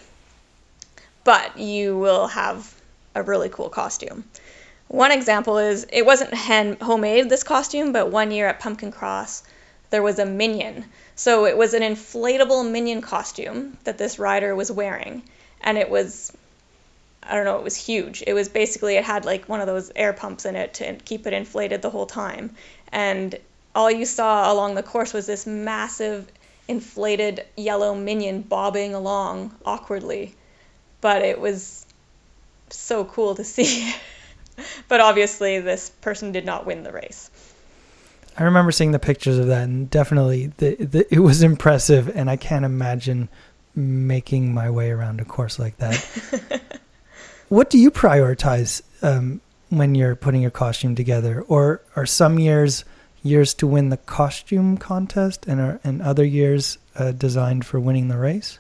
But 1.24 1.58
you 1.58 1.98
will 1.98 2.28
have 2.28 2.72
a 3.16 3.24
really 3.24 3.50
cool 3.50 3.70
costume. 3.70 4.26
One 4.88 5.12
example 5.12 5.58
is 5.58 5.88
it 5.92 6.06
wasn't 6.06 6.34
hand 6.34 6.82
homemade 6.82 7.30
this 7.30 7.44
costume, 7.44 7.94
but 7.94 8.12
one 8.12 8.32
year 8.32 8.48
at 8.48 8.60
Pumpkin 8.60 8.92
Cross 8.92 9.44
there 9.92 10.02
was 10.02 10.20
a 10.20 10.26
minion. 10.26 10.86
So 11.16 11.46
it 11.46 11.58
was 11.58 11.74
an 11.74 11.84
inflatable 11.84 12.70
minion 12.70 13.02
costume 13.02 13.78
that 13.84 13.98
this 13.98 14.18
rider 14.18 14.56
was 14.56 14.72
wearing, 14.72 15.22
and 15.62 15.78
it 15.78 15.90
was 15.90 16.32
I 17.32 17.36
don't 17.36 17.46
know, 17.46 17.58
it 17.58 17.64
was 17.64 17.78
huge. 17.78 18.22
It 18.28 18.34
was 18.34 18.50
basically 18.50 18.98
it 18.98 19.06
had 19.06 19.24
like 19.24 19.48
one 19.48 19.62
of 19.62 19.68
those 19.68 19.90
air 19.96 20.12
pumps 20.12 20.46
in 20.46 20.58
it 20.58 20.74
to 20.76 20.96
keep 20.96 21.26
it 21.26 21.32
inflated 21.32 21.82
the 21.82 21.90
whole 21.90 22.06
time. 22.06 22.54
And 22.92 23.40
all 23.74 23.90
you 23.90 24.06
saw 24.06 24.52
along 24.52 24.76
the 24.76 24.84
course 24.84 25.14
was 25.14 25.28
this 25.28 25.48
massive 25.48 26.30
inflated 26.68 27.46
yellow 27.56 27.96
minion 27.96 28.42
bobbing 28.42 28.94
along 28.94 29.56
awkwardly. 29.66 30.36
But 31.00 31.22
it 31.22 31.40
was 31.40 31.86
so 32.70 33.06
cool 33.06 33.36
to 33.36 33.44
see. 33.46 33.96
but 34.90 35.00
obviously 35.00 35.62
this 35.62 35.90
person 35.90 36.34
did 36.34 36.46
not 36.46 36.66
win 36.66 36.84
the 36.84 36.92
race. 36.92 37.32
I 38.38 38.44
remember 38.44 38.74
seeing 38.74 38.92
the 38.92 39.00
pictures 39.00 39.38
of 39.38 39.48
that, 39.48 39.64
and 39.64 39.90
definitely 39.90 40.48
the, 40.58 40.76
the, 40.76 41.14
it 41.14 41.20
was 41.20 41.44
impressive. 41.44 42.10
And 42.14 42.30
I 42.30 42.36
can't 42.36 42.66
imagine 42.66 43.30
making 43.74 44.54
my 44.54 44.70
way 44.70 44.92
around 44.92 45.22
a 45.22 45.26
course 45.26 45.60
like 45.60 45.78
that. 45.78 46.81
what 47.52 47.70
do 47.70 47.78
you 47.78 47.92
prioritize 47.92 48.82
um, 49.04 49.42
when 49.70 49.94
you're 49.94 50.16
putting 50.16 50.42
your 50.42 50.52
costume 50.52 50.96
together, 50.96 51.42
or 51.50 51.82
are 51.98 52.06
some 52.06 52.40
years 52.40 52.86
years 53.24 53.54
to 53.56 53.68
win 53.68 53.90
the 53.90 53.98
costume 53.98 54.78
contest, 54.78 55.46
and 55.48 55.60
are 55.60 55.80
and 55.84 56.02
other 56.02 56.24
years 56.24 56.78
uh, 56.96 57.12
designed 57.12 57.66
for 57.66 57.78
winning 57.78 58.08
the 58.08 58.18
race? 58.18 58.58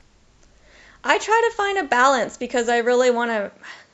I 1.05 1.17
try 1.19 1.49
to 1.49 1.55
find 1.55 1.77
a 1.77 1.83
balance 1.85 2.35
because 2.35 2.67
I 2.67 2.79
really 2.79 3.11
want 3.11 3.31
to 3.31 3.51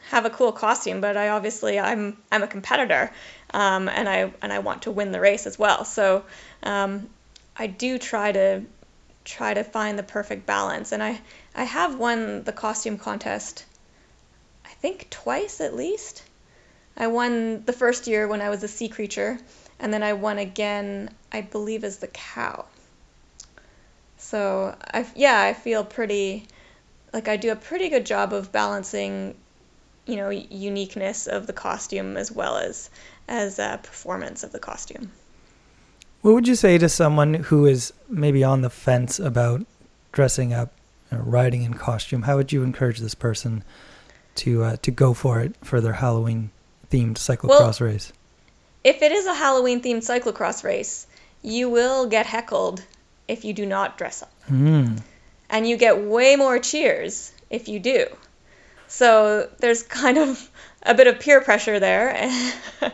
have 0.09 0.25
a 0.25 0.31
cool 0.31 0.51
costume, 0.51 0.99
but 0.99 1.15
I 1.15 1.29
obviously 1.29 1.79
I'm 1.79 2.17
I'm 2.31 2.41
a 2.41 2.47
competitor, 2.47 3.11
um, 3.53 3.87
and 3.89 4.09
I 4.09 4.33
and 4.41 4.51
I 4.51 4.59
want 4.59 4.81
to 4.83 4.91
win 4.91 5.11
the 5.11 5.19
race 5.19 5.45
as 5.45 5.59
well. 5.59 5.85
So 5.85 6.23
um, 6.63 7.07
I 7.55 7.67
do 7.67 7.99
try 7.99 8.31
to 8.31 8.63
try 9.25 9.53
to 9.53 9.63
find 9.63 9.99
the 9.99 10.03
perfect 10.03 10.47
balance, 10.47 10.91
and 10.91 11.03
I 11.03 11.21
I 11.53 11.65
have 11.65 11.99
won 11.99 12.45
the 12.45 12.51
costume 12.51 12.97
contest, 12.97 13.63
think 14.81 15.09
twice 15.09 15.61
at 15.61 15.75
least. 15.75 16.23
I 16.95 17.07
won 17.07 17.63
the 17.65 17.73
first 17.73 18.07
year 18.07 18.27
when 18.27 18.41
I 18.41 18.49
was 18.49 18.63
a 18.63 18.67
sea 18.67 18.89
creature, 18.89 19.37
and 19.79 19.93
then 19.93 20.01
I 20.03 20.13
won 20.13 20.39
again, 20.39 21.11
I 21.31 21.41
believe, 21.41 21.83
as 21.83 21.97
the 21.97 22.07
cow. 22.07 22.65
So 24.17 24.75
I 24.93 25.05
yeah 25.15 25.41
I 25.41 25.53
feel 25.53 25.85
pretty 25.85 26.47
like 27.13 27.27
I 27.27 27.37
do 27.37 27.51
a 27.51 27.55
pretty 27.55 27.89
good 27.89 28.05
job 28.05 28.33
of 28.33 28.51
balancing 28.51 29.35
you 30.05 30.15
know 30.15 30.29
uniqueness 30.29 31.27
of 31.27 31.47
the 31.47 31.53
costume 31.53 32.17
as 32.17 32.31
well 32.31 32.57
as 32.57 32.89
as 33.27 33.59
a 33.59 33.79
performance 33.81 34.43
of 34.43 34.51
the 34.51 34.59
costume. 34.59 35.11
What 36.21 36.33
would 36.33 36.47
you 36.47 36.55
say 36.55 36.77
to 36.79 36.89
someone 36.89 37.35
who 37.35 37.65
is 37.67 37.93
maybe 38.09 38.43
on 38.43 38.61
the 38.61 38.69
fence 38.69 39.19
about 39.19 39.65
dressing 40.11 40.51
up, 40.51 40.73
or 41.11 41.19
riding 41.19 41.61
in 41.61 41.75
costume? 41.75 42.23
How 42.23 42.37
would 42.37 42.51
you 42.51 42.63
encourage 42.63 42.99
this 42.99 43.15
person 43.15 43.63
to 44.37 44.63
uh, 44.63 44.75
to 44.83 44.91
go 44.91 45.13
for 45.13 45.41
it 45.41 45.55
for 45.63 45.81
their 45.81 45.93
Halloween 45.93 46.51
themed 46.91 47.15
cyclocross 47.15 47.79
well, 47.79 47.89
race? 47.89 48.13
If 48.83 49.01
it 49.01 49.11
is 49.11 49.25
a 49.25 49.33
Halloween 49.33 49.81
themed 49.81 50.05
cyclocross 50.05 50.63
race, 50.63 51.07
you 51.41 51.69
will 51.69 52.07
get 52.07 52.25
heckled 52.25 52.83
if 53.27 53.45
you 53.45 53.53
do 53.53 53.65
not 53.65 53.97
dress 53.97 54.23
up. 54.23 54.31
Mm. 54.49 55.01
And 55.49 55.67
you 55.67 55.77
get 55.77 56.01
way 56.01 56.35
more 56.35 56.59
cheers 56.59 57.31
if 57.49 57.67
you 57.67 57.79
do. 57.79 58.07
So 58.87 59.49
there's 59.59 59.83
kind 59.83 60.17
of 60.17 60.49
a 60.83 60.93
bit 60.93 61.07
of 61.07 61.19
peer 61.19 61.41
pressure 61.41 61.79
there, 61.79 62.29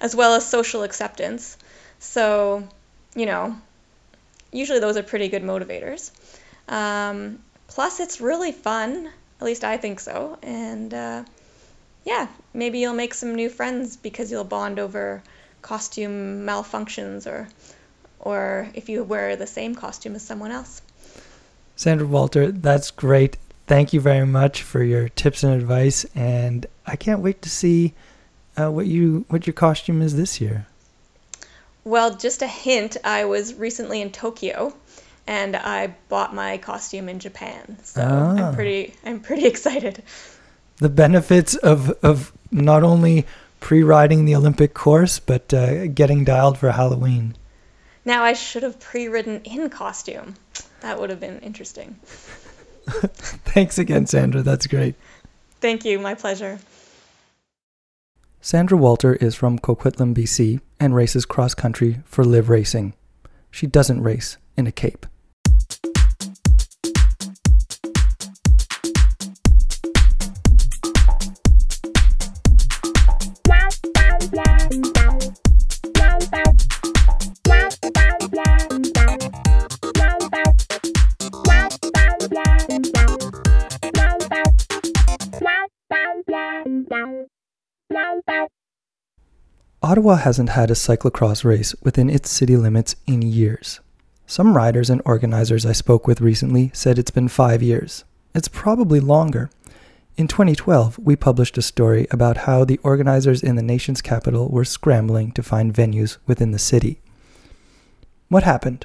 as 0.00 0.16
well 0.16 0.34
as 0.34 0.48
social 0.48 0.82
acceptance. 0.82 1.56
So, 1.98 2.66
you 3.14 3.26
know, 3.26 3.56
usually 4.52 4.80
those 4.80 4.96
are 4.96 5.02
pretty 5.02 5.28
good 5.28 5.42
motivators. 5.42 6.10
Um, 6.68 7.40
plus, 7.68 8.00
it's 8.00 8.20
really 8.20 8.52
fun. 8.52 9.10
At 9.44 9.48
least 9.48 9.64
I 9.64 9.76
think 9.76 10.00
so. 10.00 10.38
And 10.42 10.94
uh, 10.94 11.24
yeah, 12.06 12.28
maybe 12.54 12.78
you'll 12.78 12.94
make 12.94 13.12
some 13.12 13.34
new 13.34 13.50
friends 13.50 13.94
because 13.94 14.30
you'll 14.30 14.42
bond 14.42 14.78
over 14.78 15.22
costume 15.60 16.46
malfunctions 16.46 17.26
or 17.26 17.46
or 18.18 18.70
if 18.72 18.88
you 18.88 19.04
wear 19.04 19.36
the 19.36 19.46
same 19.46 19.74
costume 19.74 20.14
as 20.14 20.22
someone 20.22 20.50
else. 20.50 20.80
Sandra 21.76 22.06
Walter, 22.06 22.52
that's 22.52 22.90
great. 22.90 23.36
Thank 23.66 23.92
you 23.92 24.00
very 24.00 24.24
much 24.24 24.62
for 24.62 24.82
your 24.82 25.10
tips 25.10 25.44
and 25.44 25.52
advice, 25.52 26.06
and 26.14 26.64
I 26.86 26.96
can't 26.96 27.20
wait 27.20 27.42
to 27.42 27.50
see 27.50 27.92
uh, 28.56 28.70
what 28.70 28.86
you 28.86 29.26
what 29.28 29.46
your 29.46 29.52
costume 29.52 30.00
is 30.00 30.16
this 30.16 30.40
year. 30.40 30.66
Well, 31.84 32.16
just 32.16 32.40
a 32.40 32.46
hint, 32.46 32.96
I 33.04 33.26
was 33.26 33.52
recently 33.52 34.00
in 34.00 34.10
Tokyo 34.10 34.72
and 35.26 35.56
I 35.56 35.94
bought 36.08 36.34
my 36.34 36.58
costume 36.58 37.08
in 37.08 37.18
Japan. 37.18 37.78
So 37.82 38.02
Ah. 38.02 38.48
I'm 38.48 38.54
pretty 38.54 38.94
I'm 39.04 39.20
pretty 39.20 39.46
excited. 39.52 40.02
The 40.78 40.88
benefits 40.88 41.54
of 41.56 41.90
of 42.02 42.32
not 42.50 42.82
only 42.82 43.26
pre-riding 43.60 44.24
the 44.26 44.34
Olympic 44.36 44.74
course, 44.74 45.18
but 45.18 45.52
uh, 45.54 45.86
getting 45.86 46.24
dialed 46.24 46.58
for 46.58 46.70
Halloween. 46.72 47.34
Now 48.04 48.22
I 48.22 48.34
should 48.34 48.62
have 48.62 48.78
pre-ridden 48.78 49.40
in 49.44 49.70
costume. 49.70 50.34
That 50.80 51.00
would 51.00 51.08
have 51.10 51.20
been 51.20 51.38
interesting. 51.40 51.98
Thanks 52.86 53.78
again, 53.78 54.06
Sandra. 54.06 54.42
That's 54.42 54.66
great. 54.66 54.94
Thank 55.60 55.86
you, 55.86 55.98
my 55.98 56.14
pleasure. 56.14 56.58
Sandra 58.42 58.76
Walter 58.76 59.14
is 59.14 59.34
from 59.34 59.58
Coquitlam, 59.58 60.14
BC, 60.14 60.60
and 60.78 60.94
races 60.94 61.24
cross 61.24 61.54
country 61.54 62.00
for 62.04 62.24
Liv 62.24 62.50
Racing. 62.50 62.92
She 63.50 63.66
doesn't 63.66 64.02
race 64.02 64.36
in 64.58 64.66
a 64.66 64.72
cape. 64.72 65.06
Ottawa 90.04 90.16
hasn't 90.16 90.50
had 90.50 90.70
a 90.70 90.74
cyclocross 90.74 91.46
race 91.46 91.74
within 91.82 92.10
its 92.10 92.28
city 92.30 92.58
limits 92.58 92.94
in 93.06 93.22
years. 93.22 93.80
Some 94.26 94.54
riders 94.54 94.90
and 94.90 95.00
organizers 95.06 95.64
I 95.64 95.72
spoke 95.72 96.06
with 96.06 96.20
recently 96.20 96.70
said 96.74 96.98
it's 96.98 97.10
been 97.10 97.28
five 97.28 97.62
years. 97.62 98.04
It's 98.34 98.46
probably 98.46 99.00
longer. 99.00 99.48
In 100.18 100.28
2012, 100.28 100.98
we 100.98 101.16
published 101.16 101.56
a 101.56 101.62
story 101.62 102.06
about 102.10 102.44
how 102.44 102.66
the 102.66 102.78
organizers 102.82 103.42
in 103.42 103.56
the 103.56 103.62
nation's 103.62 104.02
capital 104.02 104.50
were 104.50 104.66
scrambling 104.66 105.32
to 105.32 105.42
find 105.42 105.72
venues 105.72 106.18
within 106.26 106.50
the 106.50 106.58
city. 106.58 107.00
What 108.28 108.42
happened? 108.42 108.84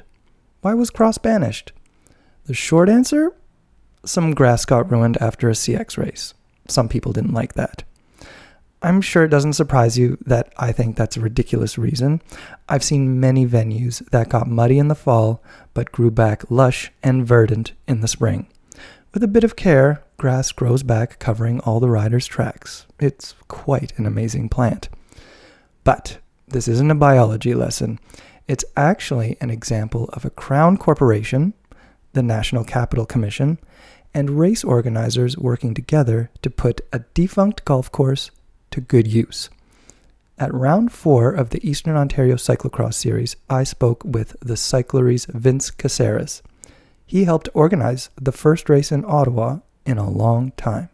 Why 0.62 0.72
was 0.72 0.88
Cross 0.88 1.18
banished? 1.18 1.72
The 2.46 2.54
short 2.54 2.88
answer? 2.88 3.34
Some 4.06 4.32
grass 4.32 4.64
got 4.64 4.90
ruined 4.90 5.18
after 5.20 5.50
a 5.50 5.52
CX 5.52 5.98
race. 5.98 6.32
Some 6.66 6.88
people 6.88 7.12
didn't 7.12 7.34
like 7.34 7.52
that. 7.56 7.84
I'm 8.82 9.02
sure 9.02 9.24
it 9.24 9.30
doesn't 9.30 9.52
surprise 9.52 9.98
you 9.98 10.16
that 10.24 10.52
I 10.56 10.72
think 10.72 10.96
that's 10.96 11.16
a 11.16 11.20
ridiculous 11.20 11.76
reason. 11.76 12.22
I've 12.68 12.82
seen 12.82 13.20
many 13.20 13.46
venues 13.46 14.08
that 14.10 14.30
got 14.30 14.48
muddy 14.48 14.78
in 14.78 14.88
the 14.88 14.94
fall 14.94 15.42
but 15.74 15.92
grew 15.92 16.10
back 16.10 16.50
lush 16.50 16.90
and 17.02 17.26
verdant 17.26 17.72
in 17.86 18.00
the 18.00 18.08
spring. 18.08 18.48
With 19.12 19.22
a 19.22 19.28
bit 19.28 19.44
of 19.44 19.56
care, 19.56 20.02
grass 20.16 20.50
grows 20.52 20.82
back 20.82 21.18
covering 21.18 21.60
all 21.60 21.78
the 21.78 21.90
riders' 21.90 22.26
tracks. 22.26 22.86
It's 22.98 23.34
quite 23.48 23.92
an 23.98 24.06
amazing 24.06 24.48
plant. 24.48 24.88
But 25.84 26.18
this 26.48 26.66
isn't 26.66 26.90
a 26.90 26.94
biology 26.94 27.54
lesson. 27.54 27.98
It's 28.48 28.64
actually 28.76 29.36
an 29.40 29.50
example 29.50 30.08
of 30.12 30.24
a 30.24 30.30
crown 30.30 30.78
corporation, 30.78 31.52
the 32.14 32.22
National 32.22 32.64
Capital 32.64 33.04
Commission, 33.04 33.58
and 34.14 34.38
race 34.38 34.64
organizers 34.64 35.36
working 35.36 35.74
together 35.74 36.30
to 36.42 36.50
put 36.50 36.80
a 36.92 37.00
defunct 37.14 37.64
golf 37.64 37.92
course 37.92 38.30
to 38.70 38.80
good 38.80 39.06
use. 39.06 39.50
At 40.38 40.54
round 40.54 40.90
four 40.90 41.30
of 41.32 41.50
the 41.50 41.60
Eastern 41.68 41.96
Ontario 41.96 42.36
Cyclocross 42.36 42.94
Series, 42.94 43.36
I 43.50 43.62
spoke 43.62 44.02
with 44.04 44.36
the 44.40 44.56
Cyclery's 44.56 45.26
Vince 45.26 45.70
Caceres. 45.70 46.42
He 47.04 47.24
helped 47.24 47.48
organize 47.52 48.08
the 48.20 48.32
first 48.32 48.70
race 48.70 48.90
in 48.90 49.04
Ottawa 49.06 49.58
in 49.84 49.98
a 49.98 50.08
long 50.08 50.52
time. 50.52 50.88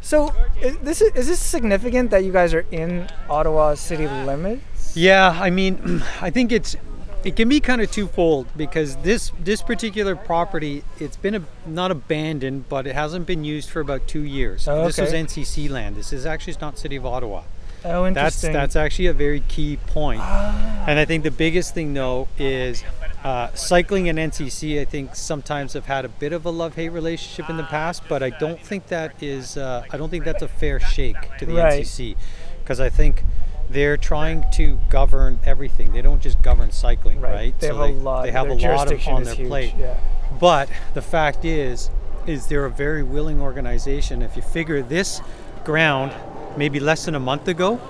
So, 0.00 0.34
is 0.60 0.76
this 0.78 1.00
is 1.00 1.28
this 1.28 1.40
significant 1.40 2.10
that 2.10 2.24
you 2.24 2.32
guys 2.32 2.54
are 2.54 2.66
in 2.72 3.08
Ottawa 3.28 3.74
city 3.74 4.08
limits? 4.08 4.96
Yeah, 4.96 5.30
I 5.30 5.50
mean, 5.50 6.02
I 6.20 6.30
think 6.30 6.52
it's 6.52 6.74
it 7.24 7.36
can 7.36 7.48
be 7.48 7.60
kind 7.60 7.80
of 7.80 7.90
twofold 7.90 8.46
because 8.56 8.96
this 8.96 9.30
this 9.42 9.62
particular 9.62 10.16
property 10.16 10.82
it's 10.98 11.16
been 11.16 11.34
a, 11.36 11.42
not 11.66 11.90
abandoned, 11.90 12.68
but 12.68 12.86
it 12.86 12.94
hasn't 12.94 13.26
been 13.26 13.44
used 13.44 13.70
for 13.70 13.80
about 13.80 14.06
two 14.06 14.22
years. 14.22 14.66
Oh, 14.68 14.72
okay. 14.78 14.86
This 14.86 14.98
was 14.98 15.08
okay. 15.10 15.22
NCC 15.24 15.70
land. 15.70 15.96
This 15.96 16.12
is 16.12 16.26
actually 16.26 16.56
not 16.60 16.78
City 16.78 16.96
of 16.96 17.06
Ottawa. 17.06 17.42
Oh, 17.84 18.04
That's 18.04 18.08
interesting. 18.36 18.52
that's 18.52 18.74
that's 18.74 18.76
actually 18.76 19.06
a 19.06 19.12
very 19.12 19.40
key 19.40 19.76
point. 19.88 20.20
Ah. 20.22 20.84
And 20.86 20.98
I 20.98 21.04
think 21.04 21.24
the 21.24 21.30
biggest 21.32 21.74
thing 21.74 21.94
though 21.94 22.28
is 22.38 22.84
uh, 23.24 23.52
cycling 23.54 24.08
and 24.08 24.18
NCC. 24.18 24.80
I 24.80 24.84
think 24.84 25.14
sometimes 25.16 25.72
have 25.72 25.86
had 25.86 26.04
a 26.04 26.08
bit 26.08 26.32
of 26.32 26.44
a 26.44 26.50
love-hate 26.50 26.90
relationship 26.90 27.48
in 27.50 27.56
the 27.56 27.64
past, 27.64 28.02
but 28.08 28.22
I 28.22 28.30
don't 28.30 28.60
think 28.60 28.86
that 28.88 29.20
is. 29.22 29.56
Uh, 29.56 29.84
I 29.90 29.96
don't 29.96 30.10
think 30.10 30.24
that's 30.24 30.42
a 30.42 30.48
fair 30.48 30.78
shake 30.80 31.36
to 31.38 31.46
the 31.46 31.54
Right. 31.54 31.82
NCC 31.82 32.16
because 32.62 32.78
I 32.78 32.88
think 32.88 33.24
they're 33.72 33.96
trying 33.96 34.44
to 34.52 34.78
govern 34.90 35.40
everything. 35.44 35.92
They 35.92 36.02
don't 36.02 36.20
just 36.20 36.40
govern 36.42 36.70
cycling, 36.70 37.20
right? 37.20 37.58
They 37.58 37.68
So 37.68 37.76
have 37.76 37.90
a 37.90 37.92
lot. 37.92 38.22
They 38.22 38.30
have 38.32 38.48
a 38.48 38.54
lot 38.54 38.92
of 38.92 39.08
on 39.08 39.24
their 39.24 39.34
huge, 39.34 39.48
plate. 39.48 39.74
Yeah. 39.78 39.98
But 40.40 40.68
the 40.94 41.02
fact 41.02 41.44
is, 41.44 41.90
is 42.26 42.46
they're 42.46 42.64
a 42.64 42.70
very 42.70 43.02
willing 43.02 43.40
organization. 43.40 44.22
If 44.22 44.36
you 44.36 44.42
figure 44.42 44.82
this 44.82 45.20
ground, 45.64 46.12
maybe 46.56 46.80
less 46.80 47.04
than 47.04 47.14
a 47.14 47.20
month 47.20 47.48
ago, 47.48 47.80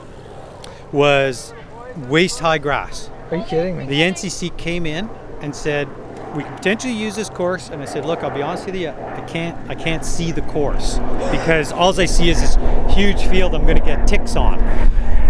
was 0.91 1.55
waist 2.09 2.41
high 2.41 2.59
grass. 2.59 3.11
Are 3.31 3.37
you 3.39 3.45
kidding 3.45 3.79
me? 3.79 3.87
The 3.87 4.01
NCC 4.01 4.57
came 4.57 4.87
in 4.87 5.09
and 5.41 5.55
said, 5.55 5.89
we 6.37 6.45
could 6.45 6.57
potentially 6.57 6.95
use 6.95 7.15
this 7.17 7.29
course. 7.29 7.69
And 7.69 7.83
I 7.83 7.85
said, 7.85 8.05
look, 8.07 8.23
I'll 8.23 8.35
be 8.35 8.43
honest 8.43 8.67
with 8.67 8.75
you, 8.77 8.89
I 8.89 9.25
can't, 9.29 9.57
I 9.71 9.75
can't 9.75 10.05
see 10.05 10.33
the 10.33 10.43
course 10.43 10.99
because 11.31 11.73
all 11.73 11.99
I 11.99 12.07
see 12.07 12.31
is 12.31 12.41
this 12.41 12.57
huge 12.95 13.23
field 13.27 13.55
I'm 13.55 13.65
going 13.65 13.79
to 13.79 13.85
get 13.85 14.07
ticks 14.07 14.37
on. 14.37 14.59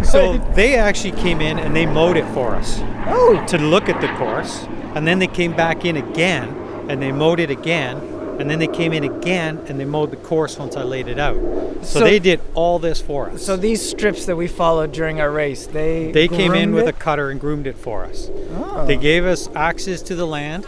So 0.04 0.38
they 0.54 0.76
actually 0.76 1.12
came 1.12 1.40
in 1.40 1.58
and 1.58 1.74
they 1.74 1.86
mowed 1.86 2.16
it 2.16 2.26
for 2.34 2.54
us 2.54 2.78
oh, 3.06 3.44
to 3.48 3.58
look 3.58 3.88
at 3.88 4.00
the 4.00 4.08
course, 4.18 4.64
and 4.94 5.06
then 5.06 5.18
they 5.18 5.26
came 5.26 5.54
back 5.54 5.84
in 5.84 5.96
again 5.96 6.48
and 6.88 7.00
they 7.00 7.12
mowed 7.12 7.40
it 7.40 7.50
again, 7.50 7.96
and 8.40 8.50
then 8.50 8.58
they 8.58 8.66
came 8.66 8.92
in 8.92 9.04
again 9.04 9.58
and 9.68 9.78
they 9.78 9.84
mowed 9.84 10.10
the 10.10 10.16
course 10.16 10.58
once 10.58 10.76
I 10.76 10.82
laid 10.82 11.08
it 11.08 11.18
out. 11.18 11.36
So, 11.82 12.00
So- 12.00 12.00
they 12.00 12.18
did 12.18 12.40
all 12.54 12.78
this 12.78 13.00
for 13.00 13.30
us. 13.30 13.42
so 13.42 13.56
these 13.56 13.80
strips 13.80 14.26
that 14.26 14.36
we 14.36 14.48
followed 14.48 14.92
during 14.92 15.20
our 15.20 15.30
race, 15.30 15.66
they 15.66 16.10
they 16.12 16.28
came 16.28 16.54
in 16.54 16.74
with 16.74 16.88
a 16.88 16.92
cutter 16.92 17.30
and 17.30 17.40
groomed 17.40 17.66
it 17.66 17.76
for 17.76 18.04
us. 18.04 18.30
Oh. 18.56 18.84
They 18.86 18.96
gave 18.96 19.24
us 19.24 19.48
access 19.54 20.02
to 20.02 20.14
the 20.14 20.26
land. 20.26 20.66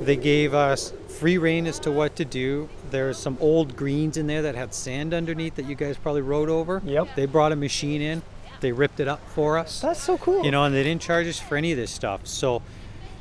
They 0.00 0.16
gave 0.16 0.52
us 0.52 0.92
free 1.08 1.38
rein 1.38 1.66
as 1.66 1.78
to 1.80 1.90
what 1.90 2.14
to 2.16 2.24
do. 2.24 2.68
There's 2.90 3.16
some 3.16 3.38
old 3.40 3.76
greens 3.76 4.16
in 4.16 4.26
there 4.26 4.42
that 4.42 4.54
had 4.54 4.74
sand 4.74 5.14
underneath 5.14 5.54
that 5.56 5.66
you 5.66 5.74
guys 5.74 5.96
probably 5.96 6.20
rode 6.20 6.50
over. 6.50 6.82
Yep. 6.84 7.08
They 7.16 7.26
brought 7.26 7.52
a 7.52 7.56
machine 7.56 8.02
in. 8.02 8.22
They 8.60 8.72
ripped 8.72 9.00
it 9.00 9.08
up 9.08 9.20
for 9.28 9.58
us. 9.58 9.80
That's 9.80 10.02
so 10.02 10.18
cool. 10.18 10.44
you 10.44 10.50
know, 10.50 10.64
and 10.64 10.74
they 10.74 10.82
didn't 10.82 11.02
charge 11.02 11.26
us 11.26 11.38
for 11.38 11.56
any 11.56 11.72
of 11.72 11.78
this 11.78 11.90
stuff. 11.90 12.26
So 12.26 12.62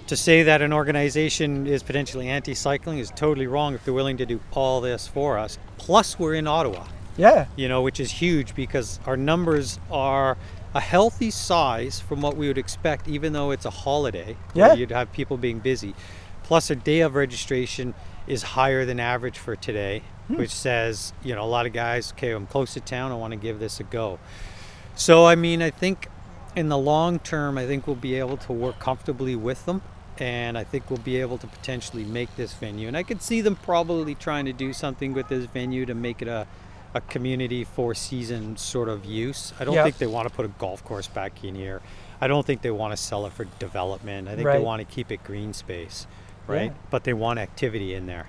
to 0.07 0.15
say 0.15 0.43
that 0.43 0.61
an 0.61 0.71
organization 0.71 1.67
is 1.67 1.81
potentially 1.83 2.27
anti-cycling 2.29 2.99
is 2.99 3.11
totally 3.15 3.47
wrong 3.47 3.73
if 3.73 3.83
they're 3.85 3.93
willing 3.93 4.17
to 4.17 4.25
do 4.25 4.39
all 4.51 4.81
this 4.81 5.07
for 5.07 5.37
us. 5.37 5.57
Plus, 5.77 6.17
we're 6.19 6.35
in 6.35 6.47
Ottawa, 6.47 6.85
yeah. 7.17 7.47
you 7.55 7.67
know, 7.67 7.81
which 7.81 7.99
is 7.99 8.11
huge 8.11 8.53
because 8.55 8.99
our 9.05 9.17
numbers 9.17 9.79
are 9.91 10.37
a 10.75 10.79
healthy 10.79 11.31
size 11.31 11.99
from 11.99 12.21
what 12.21 12.35
we 12.37 12.47
would 12.47 12.57
expect, 12.57 13.07
even 13.07 13.33
though 13.33 13.51
it's 13.51 13.65
a 13.65 13.69
holiday. 13.69 14.35
Yeah. 14.53 14.73
you'd 14.73 14.91
have 14.91 15.11
people 15.11 15.37
being 15.37 15.59
busy. 15.59 15.95
Plus, 16.43 16.69
our 16.69 16.75
day 16.75 16.99
of 16.99 17.15
registration 17.15 17.93
is 18.27 18.43
higher 18.43 18.85
than 18.85 18.99
average 18.99 19.37
for 19.37 19.55
today, 19.55 20.01
Hmm. 20.27 20.37
which 20.37 20.49
says, 20.51 21.13
you 21.23 21.33
know, 21.35 21.43
a 21.43 21.45
lot 21.45 21.65
of 21.65 21.73
guys, 21.73 22.11
okay, 22.13 22.31
I'm 22.31 22.45
close 22.47 22.73
to 22.73 22.79
town, 22.79 23.11
I 23.11 23.15
want 23.15 23.31
to 23.31 23.37
give 23.37 23.59
this 23.59 23.79
a 23.79 23.83
go. 23.83 24.19
So, 24.95 25.25
I 25.25 25.35
mean, 25.35 25.61
I 25.61 25.69
think 25.71 26.07
in 26.55 26.69
the 26.69 26.77
long 26.77 27.19
term, 27.19 27.57
I 27.57 27.65
think 27.65 27.85
we'll 27.85 27.95
be 27.97 28.15
able 28.15 28.37
to 28.37 28.53
work 28.53 28.79
comfortably 28.79 29.35
with 29.35 29.65
them. 29.65 29.81
And 30.17 30.57
I 30.57 30.63
think 30.63 30.89
we'll 30.89 30.99
be 30.99 31.19
able 31.19 31.37
to 31.39 31.47
potentially 31.47 32.05
make 32.05 32.33
this 32.37 32.53
venue. 32.53 32.87
And 32.87 32.95
I 32.95 33.03
could 33.03 33.21
see 33.21 33.41
them 33.41 33.57
probably 33.57 34.15
trying 34.15 34.45
to 34.45 34.53
do 34.53 34.71
something 34.71 35.13
with 35.13 35.27
this 35.27 35.45
venue 35.45 35.85
to 35.85 35.93
make 35.93 36.21
it 36.21 36.29
a, 36.29 36.47
a 36.93 37.01
community 37.01 37.65
four 37.65 37.93
season 37.93 38.55
sort 38.55 38.87
of 38.87 39.03
use. 39.03 39.51
I 39.59 39.65
don't 39.65 39.75
Yeah. 39.75 39.83
think 39.83 39.97
they 39.97 40.07
want 40.07 40.29
to 40.29 40.33
put 40.33 40.45
a 40.45 40.49
golf 40.57 40.85
course 40.85 41.07
back 41.07 41.43
in 41.43 41.55
here. 41.55 41.81
I 42.21 42.27
don't 42.29 42.45
think 42.45 42.61
they 42.61 42.71
want 42.71 42.93
to 42.93 42.97
sell 42.97 43.25
it 43.25 43.33
for 43.33 43.43
development. 43.59 44.29
I 44.29 44.35
think 44.35 44.47
Right. 44.47 44.57
they 44.59 44.63
want 44.63 44.79
to 44.79 44.85
keep 44.85 45.11
it 45.11 45.21
green 45.25 45.51
space, 45.51 46.07
right? 46.47 46.67
Yeah. 46.71 46.77
But 46.89 47.03
they 47.03 47.11
want 47.11 47.39
activity 47.39 47.93
in 47.93 48.05
there. 48.05 48.27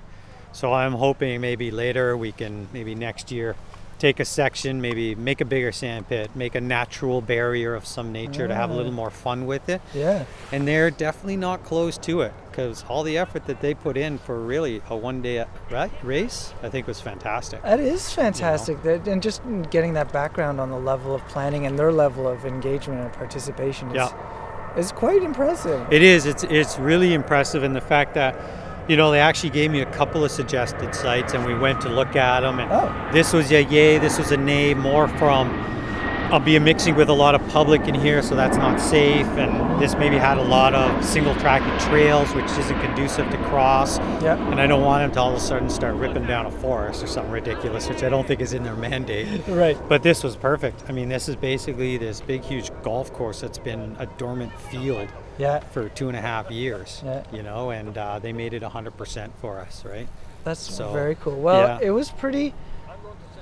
So 0.51 0.73
I'm 0.73 0.95
hoping 0.95 1.41
maybe 1.41 1.71
later 1.71 2.17
we 2.17 2.33
can, 2.33 2.67
maybe 2.73 2.97
next 2.97 3.31
year, 3.31 3.55
take 3.99 4.21
a 4.21 4.25
section, 4.25 4.81
maybe 4.81 5.15
make 5.15 5.41
a 5.41 5.45
bigger 5.45 5.73
sand 5.73 6.09
pit, 6.09 6.31
make 6.35 6.55
a 6.55 6.61
natural 6.61 7.21
barrier 7.21 7.75
of 7.75 7.87
some 7.87 8.13
nature 8.13 8.47
to 8.47 8.55
have 8.55 8.71
a 8.71 8.75
little 8.75 8.93
mm. 8.93 8.97
more 8.97 9.11
fun 9.11 9.47
with 9.47 9.69
it. 9.69 9.81
Yeah. 9.95 10.25
And 10.53 10.67
they're 10.67 10.91
definitely 10.91 11.37
not 11.37 11.65
close 11.65 11.99
to 11.99 12.21
it 12.21 12.33
because 12.51 12.85
all 12.89 13.03
the 13.03 13.19
effort 13.19 13.47
that 13.47 13.61
they 13.61 13.75
put 13.75 13.97
in 13.97 14.19
for 14.19 14.41
really 14.41 14.83
a 14.89 14.97
one 14.97 15.21
day 15.23 15.45
right, 15.71 15.91
race, 16.03 16.55
I 16.63 16.69
think 16.69 16.87
was 16.87 17.01
fantastic. 17.01 17.63
That 17.63 17.81
is 17.81 18.13
fantastic. 18.13 18.83
That 18.83 19.07
and 19.07 19.23
just 19.23 19.43
getting 19.71 19.95
that 19.95 20.13
background 20.13 20.61
on 20.61 20.71
the 20.71 20.79
level 20.79 21.15
of 21.15 21.27
planning 21.29 21.67
and 21.67 21.79
their 21.79 21.93
level 21.93 22.27
of 22.27 22.45
engagement 22.45 23.01
and 23.01 23.13
participation 23.13 23.89
is, 23.89 23.97
Yeah. 23.97 24.77
is 24.77 24.93
quite 24.93 25.23
impressive. 25.23 25.87
It 25.93 26.03
is. 26.03 26.27
It's 26.27 26.45
it's 26.45 26.79
really 26.79 27.15
impressive 27.15 27.63
in 27.63 27.73
the 27.73 27.81
fact 27.81 28.15
that, 28.15 28.35
you 28.89 28.97
know, 28.97 29.11
they 29.11 29.21
actually 29.21 29.51
gave 29.51 29.71
me 29.71 29.81
a 29.81 29.87
couple 29.93 30.25
of 30.25 30.31
suggested 30.31 30.95
sites, 30.95 31.35
and 31.35 31.45
we 31.45 31.55
went 31.55 31.81
to 31.83 31.89
look 31.89 32.15
at 32.17 32.41
them. 32.41 32.61
And 32.61 32.71
Oh. 32.71 32.93
this 33.13 33.33
was 33.33 33.51
a 33.51 33.63
yay, 33.65 33.99
this 33.99 34.19
was 34.19 34.33
a 34.33 34.37
nay, 34.37 34.75
more 34.75 35.09
from. 35.09 35.65
I'll 36.33 36.41
be 36.41 36.59
mixing 36.59 36.97
with 36.97 37.09
a 37.09 37.13
lot 37.13 37.37
of 37.37 37.49
public 37.51 37.87
in 37.87 37.95
here, 37.95 38.21
so 38.21 38.35
that's 38.35 38.57
not 38.57 38.81
safe. 38.81 39.29
And 39.39 39.81
this 39.81 39.95
maybe 39.95 40.17
had 40.19 40.39
a 40.39 40.43
lot 40.43 40.75
of 40.75 41.05
single 41.05 41.37
track 41.37 41.63
trails, 41.83 42.35
which 42.35 42.47
isn't 42.51 42.81
conducive 42.81 43.31
to 43.31 43.37
cross. 43.45 43.99
Yeah. 44.21 44.35
And 44.51 44.61
I 44.61 44.67
don't 44.67 44.83
want 44.83 45.03
them 45.05 45.13
to 45.13 45.21
all 45.21 45.31
of 45.31 45.37
a 45.37 45.41
sudden 45.41 45.71
start 45.71 45.95
ripping 45.95 46.27
down 46.27 46.47
a 46.47 46.51
forest 46.51 47.05
or 47.05 47.07
something 47.07 47.31
ridiculous, 47.31 47.89
which 47.89 48.03
I 48.03 48.09
don't 48.09 48.27
think 48.27 48.41
is 48.41 48.55
in 48.55 48.65
their 48.65 48.75
mandate. 48.75 49.29
Right. 49.47 49.79
But 49.89 50.03
this 50.03 50.25
was 50.25 50.35
perfect. 50.35 50.83
I 50.89 50.93
mean, 50.93 51.09
this 51.09 51.29
is 51.29 51.37
basically 51.37 51.97
this 51.97 52.21
big, 52.21 52.43
huge 52.43 52.73
golf 52.83 53.13
course 53.13 53.41
that's 53.43 53.59
been 53.59 53.95
a 54.01 54.07
dormant 54.19 54.53
field 54.59 55.07
Yeah. 55.39 55.61
for 55.61 55.89
two 55.89 56.09
and 56.09 56.17
a 56.17 56.21
half 56.21 56.51
years. 56.51 57.03
Yeah. 57.05 57.25
You 57.33 57.43
know, 57.43 57.71
and 57.71 57.97
uh, 57.97 58.19
they 58.19 58.33
made 58.33 58.55
it 58.55 58.63
100% 58.63 59.31
for 59.41 59.59
us, 59.59 59.85
right? 59.85 60.09
That's 60.45 60.61
So, 60.61 60.93
very 60.93 61.15
cool. 61.17 61.41
Well, 61.41 61.81
yeah. 61.81 61.87
it 61.87 61.91
was 61.91 62.11
pretty. 62.11 62.55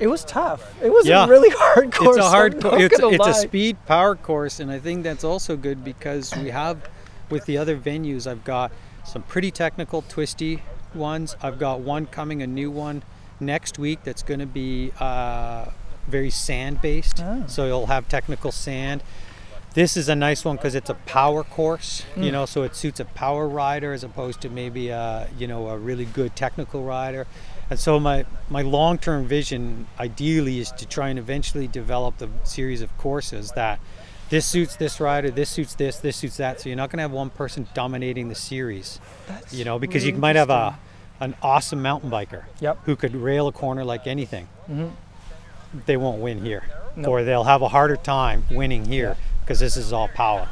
It 0.01 0.09
was 0.09 0.25
tough. 0.25 0.75
It 0.83 0.93
was 0.93 1.07
Yeah. 1.07 1.25
a 1.25 1.29
really 1.29 1.51
hard 1.57 1.93
course. 1.93 2.17
it's 2.17 2.27
a 2.27 2.29
hard 2.29 2.65
I'm 2.65 2.81
it's, 2.81 2.99
it's 2.99 3.27
a 3.27 3.35
speed 3.35 3.77
power 3.87 4.17
course 4.17 4.59
and 4.59 4.71
i 4.73 4.79
think 4.81 5.05
that's 5.05 5.23
also 5.23 5.57
good 5.57 5.85
because 5.85 6.35
we 6.37 6.51
have 6.51 6.89
with 7.31 7.45
the 7.47 7.57
other 7.59 7.77
venues 7.79 8.27
i've 8.29 8.43
got 8.43 8.73
some 9.05 9.23
pretty 9.23 9.53
technical 9.53 10.03
twisty 10.09 10.63
ones 10.95 11.37
i've 11.43 11.61
got 11.61 11.79
one 11.81 12.07
coming 12.07 12.43
a 12.43 12.47
new 12.47 12.71
one 12.73 13.05
next 13.39 13.79
week 13.79 14.01
that's 14.03 14.23
going 14.25 14.41
to 14.41 14.47
be 14.47 14.91
uh, 14.99 15.67
very 16.09 16.31
sand 16.31 16.81
based 16.83 17.21
Oh. 17.23 17.45
so 17.47 17.67
you'll 17.67 17.87
have 17.87 18.09
technical 18.09 18.51
sand 18.51 19.01
this 19.75 19.97
is 19.97 20.09
a 20.09 20.15
nice 20.15 20.45
one 20.45 20.57
because 20.57 20.75
it's 20.75 20.89
a 20.91 20.95
power 20.95 21.43
course, 21.43 22.05
you 22.17 22.31
know, 22.33 22.47
so 22.47 22.63
it 22.63 22.75
suits 22.77 23.01
a 23.01 23.05
power 23.05 23.47
rider 23.49 23.93
as 23.93 24.05
opposed 24.05 24.41
to 24.43 24.49
maybe 24.49 24.89
a 24.89 25.29
you 25.39 25.47
know 25.47 25.69
a 25.69 25.77
really 25.79 26.05
good 26.05 26.35
technical 26.37 26.85
rider. 26.85 27.27
And 27.71 27.79
so 27.81 27.99
my 27.99 28.25
my 28.49 28.63
long-term 28.63 29.27
vision, 29.27 29.87
ideally, 29.99 30.59
is 30.61 30.71
to 30.73 30.87
try 30.87 31.09
and 31.09 31.19
eventually 31.19 31.67
develop 31.67 32.19
the 32.19 32.29
series 32.45 32.83
of 32.83 32.97
courses 32.99 33.53
that 33.53 33.81
this 34.31 34.47
suits 34.47 34.77
this 34.77 35.01
rider, 35.01 35.31
this 35.31 35.51
suits 35.51 35.75
this, 35.75 35.99
this 35.99 36.17
suits 36.17 36.37
that. 36.39 36.61
So 36.61 36.69
you're 36.69 36.77
not 36.77 36.91
going 36.91 36.99
to 36.99 37.03
have 37.03 37.13
one 37.13 37.31
person 37.31 37.67
dominating 37.75 38.29
the 38.29 38.35
series, 38.35 39.01
That's 39.29 39.53
you 39.53 39.65
know, 39.65 39.79
because 39.79 40.03
really 40.05 40.15
you 40.15 40.21
might 40.21 40.37
have 40.37 40.51
a 40.51 40.79
an 41.21 41.35
awesome 41.43 41.81
mountain 41.83 42.11
biker 42.11 42.45
Yep. 42.61 42.79
who 42.85 42.97
could 42.97 43.15
rail 43.15 43.47
a 43.49 43.53
corner 43.53 43.85
like 43.85 44.07
anything. 44.07 44.49
Mhm. 44.71 44.91
They 45.87 45.97
won't 45.97 46.21
win 46.21 46.45
here, 46.45 46.65
No. 46.97 47.09
or 47.09 47.23
they'll 47.25 47.45
have 47.45 47.63
a 47.63 47.69
harder 47.69 47.97
time 47.97 48.45
winning 48.51 48.85
here 48.87 49.17
because 49.45 49.61
this 49.61 49.77
is 49.77 49.93
all 49.93 50.09
power, 50.09 50.49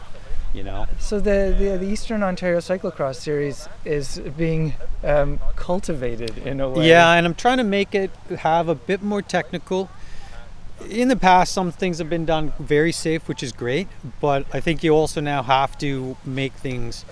you 0.52 0.62
know. 0.62 0.86
So 0.98 1.18
the, 1.18 1.54
the 1.58 1.78
the 1.78 1.86
Eastern 1.86 2.22
Ontario 2.22 2.58
Cyclocross 2.58 3.16
Series 3.16 3.68
is 3.84 4.20
being 4.36 4.74
um, 5.02 5.40
cultivated 5.56 6.38
in 6.38 6.60
a 6.60 6.68
way. 6.68 6.88
Yeah, 6.88 7.12
and 7.12 7.26
I'm 7.26 7.34
trying 7.34 7.58
to 7.58 7.64
make 7.64 7.94
it 7.94 8.10
have 8.40 8.68
a 8.68 8.74
bit 8.74 9.02
more 9.02 9.22
technical. 9.22 9.90
In 10.88 11.08
the 11.08 11.16
past, 11.16 11.52
some 11.52 11.70
things 11.70 11.98
have 11.98 12.10
been 12.10 12.26
done 12.26 12.52
very 12.58 12.92
safe, 12.92 13.28
which 13.28 13.42
is 13.42 13.52
great, 13.52 13.88
but 14.20 14.46
I 14.52 14.60
think 14.60 14.82
you 14.82 14.92
also 14.92 15.20
now 15.20 15.42
have 15.42 15.78
to 15.78 16.16
make 16.24 16.52
things 16.54 17.04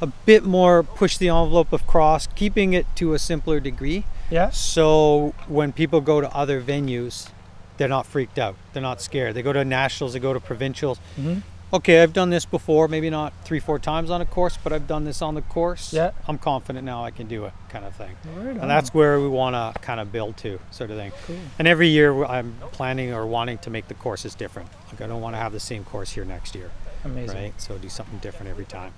a 0.00 0.06
bit 0.06 0.44
more 0.44 0.82
push 0.82 1.16
the 1.16 1.28
envelope 1.28 1.72
of 1.72 1.86
cross, 1.86 2.26
keeping 2.34 2.74
it 2.74 2.86
to 2.96 3.14
a 3.14 3.18
simpler 3.18 3.58
degree. 3.58 4.04
Yeah. 4.30 4.50
So 4.50 5.34
when 5.48 5.72
people 5.72 6.00
go 6.02 6.20
to 6.20 6.28
other 6.36 6.60
venues, 6.60 7.30
they're 7.76 7.88
not 7.88 8.06
freaked 8.06 8.38
out. 8.38 8.56
They're 8.72 8.82
not 8.82 9.00
scared. 9.00 9.34
They 9.34 9.42
go 9.42 9.52
to 9.52 9.64
nationals, 9.64 10.12
they 10.12 10.20
go 10.20 10.32
to 10.32 10.40
provincials. 10.40 10.98
Mhm. 11.18 11.42
Okay, 11.72 12.00
I've 12.00 12.12
done 12.12 12.30
this 12.30 12.44
before, 12.44 12.86
maybe 12.86 13.10
not 13.10 13.32
three, 13.44 13.58
four 13.58 13.80
times 13.80 14.08
on 14.08 14.20
a 14.20 14.24
course, 14.24 14.56
but 14.62 14.72
I've 14.72 14.86
done 14.86 15.04
this 15.04 15.20
on 15.20 15.34
the 15.34 15.42
course. 15.42 15.92
Yeah. 15.92 16.12
I'm 16.28 16.38
confident 16.38 16.84
now 16.84 17.04
I 17.04 17.10
can 17.10 17.26
do 17.26 17.44
it, 17.44 17.52
kind 17.70 17.84
of 17.84 17.92
thing. 17.96 18.14
Right. 18.36 18.56
And 18.56 18.70
that's 18.70 18.94
where 18.94 19.20
we 19.20 19.28
want 19.28 19.54
to 19.56 19.78
kind 19.82 19.98
of 19.98 20.12
build 20.12 20.36
to, 20.38 20.60
sort 20.70 20.92
of 20.92 20.96
thing. 20.96 21.10
Cool. 21.26 21.36
And 21.58 21.66
every 21.66 21.88
year 21.88 22.24
I'm 22.24 22.54
planning 22.70 23.12
or 23.12 23.26
wanting 23.26 23.58
to 23.58 23.70
make 23.70 23.88
the 23.88 23.94
courses 23.94 24.36
different. 24.36 24.68
Like 24.92 25.00
I 25.02 25.08
don't 25.08 25.20
want 25.20 25.34
to 25.34 25.40
have 25.40 25.52
the 25.52 25.60
same 25.60 25.82
course 25.84 26.12
here 26.12 26.24
next 26.24 26.54
year, 26.54 26.70
amazing. 27.04 27.36
right? 27.36 27.60
So 27.60 27.76
do 27.78 27.88
something 27.88 28.18
different 28.20 28.48
every 28.48 28.64
time. 28.66 28.92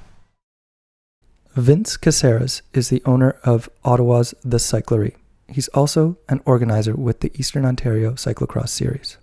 Vince 1.56 1.96
Caceres 1.96 2.60
is 2.74 2.90
the 2.90 3.02
owner 3.06 3.36
of 3.44 3.70
Ottawa's 3.82 4.34
The 4.44 4.58
Cyclery. 4.58 5.14
He's 5.50 5.68
also 5.68 6.18
an 6.28 6.40
organizer 6.44 6.94
with 6.94 7.20
the 7.20 7.32
Eastern 7.34 7.64
Ontario 7.64 8.12
Cyclocross 8.12 8.68
Series. 8.68 9.16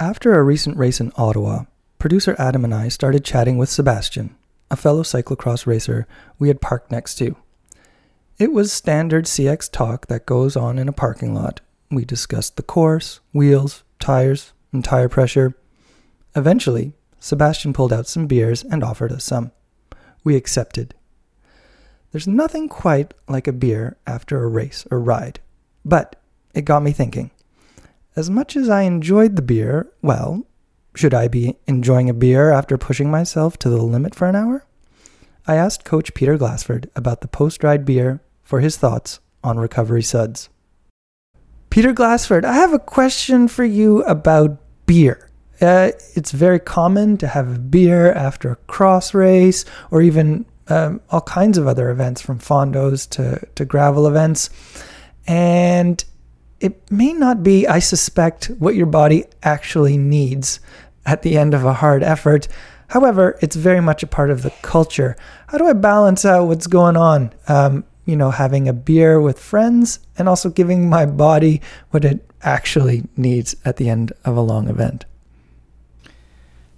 After 0.00 0.38
a 0.38 0.42
recent 0.42 0.76
race 0.78 1.00
in 1.00 1.12
Ottawa, 1.16 1.64
producer 2.04 2.36
Adam 2.38 2.66
and 2.66 2.74
I 2.74 2.88
started 2.88 3.24
chatting 3.24 3.56
with 3.56 3.70
Sebastian, 3.70 4.36
a 4.70 4.76
fellow 4.76 5.02
cyclocross 5.02 5.66
racer 5.66 6.06
we 6.38 6.48
had 6.48 6.60
parked 6.60 6.92
next 6.92 7.14
to. 7.14 7.34
It 8.38 8.52
was 8.52 8.70
standard 8.70 9.24
CX 9.24 9.72
talk 9.72 10.08
that 10.08 10.26
goes 10.26 10.54
on 10.54 10.78
in 10.78 10.86
a 10.86 10.92
parking 10.92 11.32
lot. 11.32 11.62
We 11.90 12.04
discussed 12.04 12.58
the 12.58 12.62
course, 12.62 13.20
wheels, 13.32 13.84
tires, 13.98 14.52
and 14.70 14.84
tire 14.84 15.08
pressure. 15.08 15.56
Eventually, 16.36 16.92
Sebastian 17.20 17.72
pulled 17.72 17.90
out 17.90 18.06
some 18.06 18.26
beers 18.26 18.62
and 18.64 18.84
offered 18.84 19.10
us 19.10 19.24
some. 19.24 19.52
We 20.24 20.36
accepted. 20.36 20.92
There's 22.12 22.28
nothing 22.28 22.68
quite 22.68 23.14
like 23.28 23.48
a 23.48 23.52
beer 23.52 23.96
after 24.06 24.44
a 24.44 24.48
race 24.48 24.86
or 24.90 25.00
ride, 25.00 25.40
but 25.86 26.16
it 26.52 26.66
got 26.66 26.82
me 26.82 26.92
thinking. 26.92 27.30
As 28.14 28.28
much 28.28 28.56
as 28.56 28.68
I 28.68 28.82
enjoyed 28.82 29.36
the 29.36 29.40
beer, 29.42 29.90
well, 30.02 30.44
should 30.94 31.14
I 31.14 31.28
be 31.28 31.56
enjoying 31.66 32.08
a 32.08 32.14
beer 32.14 32.50
after 32.50 32.78
pushing 32.78 33.10
myself 33.10 33.58
to 33.58 33.68
the 33.68 33.82
limit 33.82 34.14
for 34.14 34.28
an 34.28 34.36
hour? 34.36 34.64
I 35.46 35.56
asked 35.56 35.84
Coach 35.84 36.14
Peter 36.14 36.38
Glassford 36.38 36.90
about 36.96 37.20
the 37.20 37.28
post 37.28 37.62
ride 37.62 37.84
beer 37.84 38.20
for 38.42 38.60
his 38.60 38.76
thoughts 38.76 39.20
on 39.42 39.58
recovery 39.58 40.02
suds. 40.02 40.48
Peter 41.68 41.92
Glassford, 41.92 42.44
I 42.44 42.54
have 42.54 42.72
a 42.72 42.78
question 42.78 43.48
for 43.48 43.64
you 43.64 44.02
about 44.04 44.58
beer. 44.86 45.28
Uh, 45.60 45.90
it's 46.14 46.30
very 46.30 46.58
common 46.58 47.16
to 47.18 47.26
have 47.26 47.54
a 47.54 47.58
beer 47.58 48.12
after 48.12 48.52
a 48.52 48.56
cross 48.56 49.12
race 49.14 49.64
or 49.90 50.00
even 50.00 50.46
um, 50.68 51.00
all 51.10 51.20
kinds 51.20 51.58
of 51.58 51.66
other 51.66 51.90
events 51.90 52.22
from 52.22 52.38
fondos 52.38 53.08
to, 53.10 53.46
to 53.54 53.64
gravel 53.64 54.06
events. 54.06 54.50
And 55.26 56.02
it 56.64 56.90
may 56.90 57.12
not 57.12 57.42
be, 57.42 57.68
I 57.68 57.78
suspect, 57.78 58.46
what 58.58 58.74
your 58.74 58.86
body 58.86 59.26
actually 59.42 59.98
needs 59.98 60.60
at 61.04 61.20
the 61.20 61.36
end 61.36 61.52
of 61.52 61.62
a 61.62 61.74
hard 61.74 62.02
effort. 62.02 62.48
However, 62.88 63.38
it's 63.42 63.54
very 63.54 63.82
much 63.82 64.02
a 64.02 64.06
part 64.06 64.30
of 64.30 64.42
the 64.42 64.50
culture. 64.62 65.14
How 65.48 65.58
do 65.58 65.66
I 65.66 65.74
balance 65.74 66.24
out 66.24 66.46
what's 66.46 66.66
going 66.66 66.96
on? 66.96 67.34
Um, 67.48 67.84
you 68.06 68.16
know, 68.16 68.30
having 68.30 68.66
a 68.66 68.72
beer 68.72 69.20
with 69.20 69.38
friends 69.38 69.98
and 70.16 70.26
also 70.26 70.48
giving 70.48 70.88
my 70.88 71.04
body 71.04 71.60
what 71.90 72.02
it 72.02 72.26
actually 72.40 73.04
needs 73.14 73.54
at 73.66 73.76
the 73.76 73.90
end 73.90 74.14
of 74.24 74.34
a 74.34 74.40
long 74.40 74.68
event. 74.68 75.04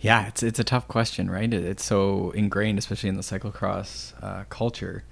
Yeah, 0.00 0.26
it's 0.26 0.42
it's 0.42 0.58
a 0.58 0.64
tough 0.64 0.88
question, 0.88 1.30
right? 1.30 1.52
It's 1.54 1.84
so 1.84 2.32
ingrained, 2.32 2.78
especially 2.78 3.08
in 3.08 3.16
the 3.16 3.22
cyclocross 3.22 4.14
uh, 4.20 4.44
culture. 4.48 5.04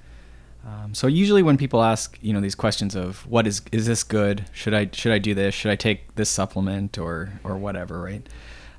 Um, 0.67 0.95
so 0.95 1.07
usually 1.07 1.43
when 1.43 1.59
people 1.59 1.83
ask, 1.83 2.19
you 2.23 2.33
know, 2.33 2.41
these 2.41 2.55
questions 2.55 2.95
of 2.95 3.27
what 3.27 3.47
is 3.47 3.63
is 3.71 3.87
this 3.87 4.03
good? 4.03 4.47
Should 4.53 4.73
I 4.75 4.89
should 4.93 5.13
I 5.13 5.19
do 5.19 5.35
this? 5.35 5.55
Should 5.55 5.71
I 5.71 5.77
take 5.77 6.15
this 6.15 6.31
supplement 6.31 6.99
or 6.99 7.39
or 7.45 7.57
whatever, 7.57 8.01
right? 8.01 8.27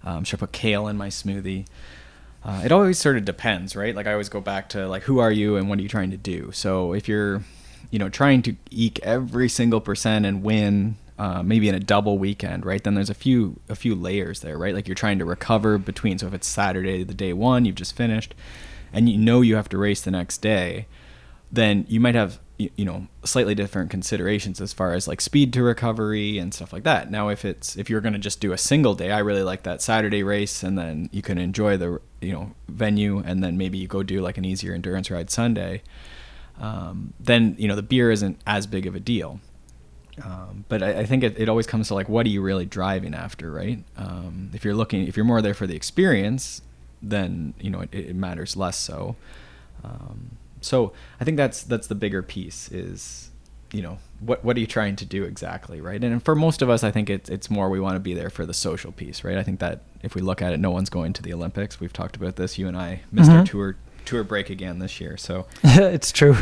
Um, 0.04 0.24
should 0.24 0.40
I 0.40 0.42
put 0.42 0.52
kale 0.52 0.88
in 0.88 0.98
my 0.98 1.10
smoothie? 1.10 1.66
Uh, 2.44 2.62
it 2.64 2.72
always 2.72 3.00
sort 3.00 3.18
of 3.18 3.26
depends, 3.26 3.76
right? 3.76 3.96
Like 3.96 4.06
I 4.08 4.12
always 4.12 4.30
go 4.30 4.40
back 4.40 4.70
to 4.70 4.88
like 4.88 5.04
who 5.04 5.20
are 5.20 5.32
you 5.32 5.58
and 5.58 5.68
what 5.68 5.80
are 5.80 5.82
you 5.82 5.90
trying 5.90 6.12
to 6.12 6.18
do. 6.18 6.52
So 6.54 6.94
if 6.94 7.08
you're, 7.08 7.44
you 7.90 7.98
know, 7.98 8.10
trying 8.10 8.42
to 8.44 8.56
eke 8.70 9.00
every 9.00 9.50
single 9.50 9.82
percent 9.82 10.26
and 10.26 10.44
win, 10.44 10.98
uh, 11.18 11.42
maybe 11.42 11.70
in 11.70 11.76
a 11.76 11.80
double 11.80 12.18
weekend, 12.20 12.66
right? 12.66 12.84
Then 12.84 12.94
there's 12.94 13.10
a 13.10 13.16
few 13.16 13.60
a 13.70 13.76
few 13.76 13.96
layers 13.96 14.42
there, 14.42 14.58
right? 14.58 14.74
Like 14.74 14.88
you're 14.88 14.96
trying 14.96 15.20
to 15.20 15.26
recover 15.26 15.78
between. 15.78 16.18
So 16.18 16.28
if 16.28 16.34
it's 16.34 16.48
Saturday, 16.48 17.04
the 17.04 17.14
day 17.14 17.34
one 17.34 17.66
you've 17.66 17.76
just 17.76 17.96
finished, 17.96 18.36
and 18.94 19.10
you 19.10 19.18
know 19.18 19.42
you 19.42 19.56
have 19.56 19.70
to 19.70 19.78
race 19.78 20.02
the 20.02 20.12
next 20.12 20.40
day, 20.40 20.88
then 21.56 21.86
you 21.88 22.00
might 22.00 22.16
have 22.16 22.40
you 22.58 22.86
know 22.86 23.08
slightly 23.26 23.54
different 23.54 23.90
considerations 23.90 24.62
as 24.62 24.72
far 24.72 24.94
as 24.94 25.10
like 25.10 25.20
speed 25.20 25.52
to 25.52 25.62
recovery 25.62 26.38
and 26.38 26.54
stuff 26.54 26.72
like 26.72 26.84
that. 26.84 27.12
Now 27.12 27.28
if 27.28 27.44
it's 27.44 27.76
if 27.76 27.90
you're 27.90 28.02
going 28.02 28.14
to 28.14 28.20
just 28.20 28.40
do 28.40 28.54
a 28.54 28.58
single 28.58 28.96
day 28.96 29.12
i 29.12 29.20
really 29.20 29.44
like 29.44 29.64
that 29.64 29.82
saturday 29.82 30.24
race 30.24 30.64
and 30.64 30.78
then 30.78 31.10
you 31.12 31.22
can 31.22 31.38
enjoy 31.38 31.76
the 31.76 32.00
you 32.22 32.32
know 32.32 32.54
venue 32.70 33.20
and 33.20 33.44
then 33.44 33.58
maybe 33.58 33.78
you 33.78 33.88
go 33.88 34.04
do 34.04 34.22
like 34.22 34.38
an 34.38 34.46
easier 34.46 34.74
endurance 34.74 35.12
ride 35.12 35.30
sunday 35.30 35.82
um, 36.60 37.14
then 37.20 37.56
you 37.58 37.68
know 37.68 37.76
the 37.76 37.84
beer 37.84 38.12
isn't 38.12 38.40
as 38.48 38.68
big 38.68 38.86
of 38.86 38.96
a 38.96 39.00
deal. 39.00 39.40
Um, 40.24 40.64
but 40.70 40.82
I, 40.82 41.00
I 41.00 41.06
think 41.06 41.24
it, 41.24 41.38
it, 41.38 41.50
always 41.50 41.68
comes 41.68 41.90
to 41.90 41.94
like 41.94 42.08
what 42.08 42.26
are 42.26 42.30
you 42.30 42.42
really 42.42 42.66
driving 42.66 43.14
after 43.14 43.52
right? 43.52 43.84
Um, 43.98 44.52
if 44.54 44.64
you're 44.64 44.74
looking 44.74 45.08
if 45.08 45.18
you're 45.18 45.26
more 45.26 45.42
there 45.42 45.54
for 45.54 45.68
the 45.68 45.76
experience 45.76 46.62
then 47.02 47.54
you 47.60 47.70
know 47.70 47.82
it, 47.82 47.94
it 47.94 48.16
matters 48.16 48.56
less 48.56 48.78
so. 48.78 49.16
Um, 49.84 50.38
so 50.66 50.94
I 51.20 51.24
think 51.24 51.38
that's 51.38 51.64
that's 51.64 51.88
the 51.88 51.96
bigger 51.96 52.22
piece 52.22 52.72
is 52.72 53.32
you 53.72 53.82
know 53.82 53.98
what 54.20 54.44
what 54.44 54.58
are 54.58 54.60
you 54.60 54.68
trying 54.68 54.96
to 54.96 55.06
do 55.06 55.24
exactly 55.24 55.80
right? 55.80 56.04
And 56.04 56.24
for 56.24 56.36
most 56.36 56.62
of 56.62 56.70
us 56.70 56.84
i 56.84 56.92
think 56.92 57.10
it's 57.10 57.30
it's 57.30 57.50
more 57.50 57.70
we 57.70 57.80
want 57.80 57.96
to 57.96 58.00
be 58.00 58.14
there 58.14 58.30
for 58.30 58.46
the 58.46 58.54
social 58.54 58.92
piece 58.92 59.24
right? 59.24 59.38
I 59.38 59.44
think 59.44 59.60
that 59.60 59.84
if 60.02 60.16
we 60.16 60.22
look 60.22 60.42
at 60.42 60.54
it 60.54 60.60
no 60.60 60.72
one's 60.72 60.90
going 60.90 61.14
to 61.14 61.22
the 61.22 61.34
olympics. 61.34 61.80
We've 61.80 61.94
talked 61.94 62.16
about 62.16 62.36
this. 62.36 62.58
You 62.58 62.68
and 62.68 62.78
i 62.78 63.02
missed 63.12 63.30
mm-hmm. 63.30 63.40
our 63.40 63.46
tour 63.46 63.78
tour 64.06 64.24
break 64.24 64.50
again 64.50 64.80
this 64.80 65.00
year 65.00 65.18
so. 65.18 65.46
It's 65.64 66.12
true. 66.12 66.36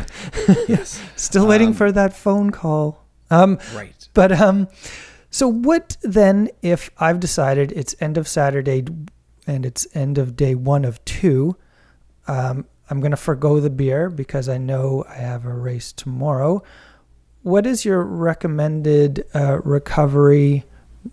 Yes. 0.68 1.02
Still 1.16 1.48
waiting 1.48 1.70
um, 1.70 1.74
for 1.74 1.92
that 1.92 2.14
phone 2.16 2.52
call. 2.52 3.04
Um 3.30 3.60
right. 3.76 4.08
but 4.14 4.32
um 4.32 4.68
so 5.30 5.48
what 5.48 5.98
then 6.04 6.50
if 6.62 6.92
i've 7.00 7.20
decided 7.20 7.72
it's 7.72 7.96
end 8.00 8.18
of 8.18 8.28
saturday 8.28 8.86
and 9.48 9.66
it's 9.66 9.88
end 9.94 10.18
of 10.18 10.36
day 10.36 10.54
one 10.54 10.86
of 10.86 11.04
two 11.04 11.58
um 12.28 12.66
I'm 12.90 13.00
going 13.00 13.12
to 13.12 13.18
forego 13.18 13.60
the 13.60 13.70
beer 13.70 14.10
because 14.10 14.50
I 14.50 14.58
know 14.58 15.06
I 15.10 15.16
have 15.16 15.46
a 15.46 15.54
race 15.54 15.92
tomorrow. 15.92 16.64
What 17.42 17.66
is 17.66 17.86
your 17.86 18.04
recommended 18.04 19.26
uh, 19.34 19.60
recovery 19.64 20.64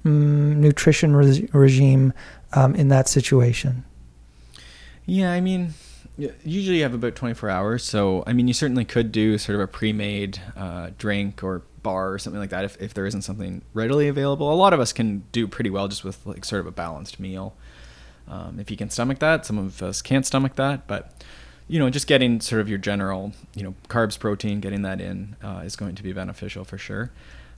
um, 0.05 0.61
nutrition 0.61 1.17
re- 1.17 1.49
regime 1.53 2.13
um, 2.53 2.75
in 2.75 2.89
that 2.89 3.09
situation? 3.09 3.85
Yeah, 5.07 5.33
I 5.33 5.41
mean, 5.41 5.75
usually 6.45 6.79
you 6.79 6.83
have 6.83 6.95
about 6.95 7.17
24 7.17 7.51
hours. 7.51 7.85
So, 7.85 8.23
I 8.27 8.33
mean, 8.33 8.49
you 8.49 8.55
certainly 8.55 8.85
could 8.85 9.11
do 9.13 9.39
sort 9.39 9.57
of 9.57 9.63
a 9.63 9.67
pre 9.67 9.93
made 9.93 10.41
uh, 10.57 10.91
drink 10.99 11.43
or 11.43 11.63
bar 11.83 12.13
or 12.13 12.19
something 12.19 12.41
like 12.41 12.51
that 12.51 12.65
if, 12.65 12.81
if 12.81 12.95
there 12.95 13.07
isn't 13.07 13.23
something 13.23 13.63
readily 13.75 14.09
available. 14.09 14.53
A 14.53 14.55
lot 14.55 14.73
of 14.73 14.81
us 14.81 14.93
can 14.93 15.25
do 15.33 15.49
pretty 15.49 15.71
well 15.71 15.89
just 15.89 16.05
with 16.05 16.25
like 16.27 16.45
sort 16.45 16.61
of 16.61 16.67
a 16.67 16.73
balanced 16.73 17.19
meal. 17.19 17.55
Um, 18.29 18.61
if 18.61 18.71
you 18.71 18.77
can 18.77 18.91
stomach 18.91 19.19
that, 19.21 19.45
some 19.47 19.59
of 19.59 19.83
us 19.83 20.03
can't 20.03 20.25
stomach 20.25 20.55
that, 20.57 20.87
but 20.87 21.25
you 21.71 21.79
know, 21.79 21.89
just 21.89 22.09
getting 22.09 22.41
sort 22.41 22.61
of 22.61 22.69
your 22.69 22.79
general, 22.79 23.33
you 23.55 23.63
know, 23.63 23.75
carbs, 23.89 24.19
protein, 24.19 24.59
getting 24.59 24.83
that 24.83 25.01
in 25.01 25.37
uh, 25.43 25.63
is 25.65 25.77
going 25.77 25.95
to 25.95 26.03
be 26.03 26.13
beneficial 26.13 26.65
for 26.65 26.77
sure. 26.77 27.13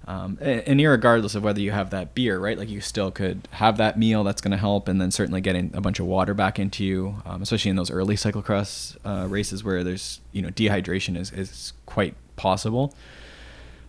Um, 0.07 0.37
and, 0.42 0.61
and 0.66 0.81
regardless 0.81 1.35
of 1.35 1.42
whether 1.44 1.61
you 1.61 1.70
have 1.70 1.88
that 1.90 2.14
beer, 2.14 2.38
right? 2.38 2.59
Like 2.59 2.68
you 2.68 2.83
still 2.83 3.11
could 3.11 3.48
have 3.53 3.79
that 3.79 3.98
meal 3.98 4.22
that's 4.22 4.42
going 4.42 4.51
to 4.51 4.59
help, 4.59 4.87
and 4.87 5.01
then 5.01 5.11
certainly 5.11 5.40
getting 5.40 5.70
a 5.75 5.81
bunch 5.81 5.98
of 5.98 6.05
water 6.05 6.35
back 6.35 6.59
into 6.59 6.85
you, 6.85 7.22
um, 7.25 7.40
especially 7.40 7.70
in 7.70 7.77
those 7.77 7.90
early 7.90 8.16
cyclocross 8.16 8.98
uh, 9.07 9.27
races 9.29 9.64
where 9.64 9.83
there's 9.83 10.20
you 10.33 10.42
know 10.42 10.51
dehydration 10.51 11.16
is 11.16 11.33
is 11.33 11.72
quite 11.87 12.14
possible. 12.37 12.94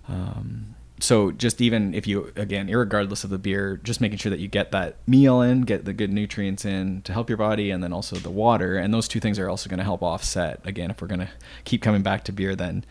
Um, 0.07 0.75
so 1.03 1.31
just 1.31 1.59
even 1.59 1.93
if 1.93 2.07
you 2.07 2.31
again 2.37 2.67
regardless 2.67 3.25
of 3.25 3.29
the 3.29 3.37
beer 3.37 3.77
just 3.83 3.99
making 3.99 4.17
sure 4.17 4.29
that 4.29 4.39
you 4.39 4.47
get 4.47 4.71
that 4.71 4.95
meal 5.05 5.41
in 5.41 5.61
get 5.61 5.83
the 5.83 5.91
good 5.91 6.09
nutrients 6.09 6.63
in 6.63 7.01
to 7.01 7.11
help 7.11 7.29
your 7.29 7.37
body 7.37 7.71
and 7.71 7.83
then 7.83 7.91
also 7.91 8.15
the 8.15 8.31
water. 8.31 8.77
And 8.77 8.93
those 8.93 9.09
two 9.09 9.19
things 9.19 9.37
are 9.37 9.49
also 9.49 9.69
going 9.69 9.79
to 9.79 9.83
help 9.83 10.01
offset 10.01 10.61
again 10.63 10.89
if 10.91 11.01
we're 11.01 11.09
going 11.09 11.19
to 11.19 11.29
keep 11.65 11.81
coming 11.81 12.03
back 12.03 12.23
to 12.25 12.31
beer 12.31 12.55
then 12.55 12.85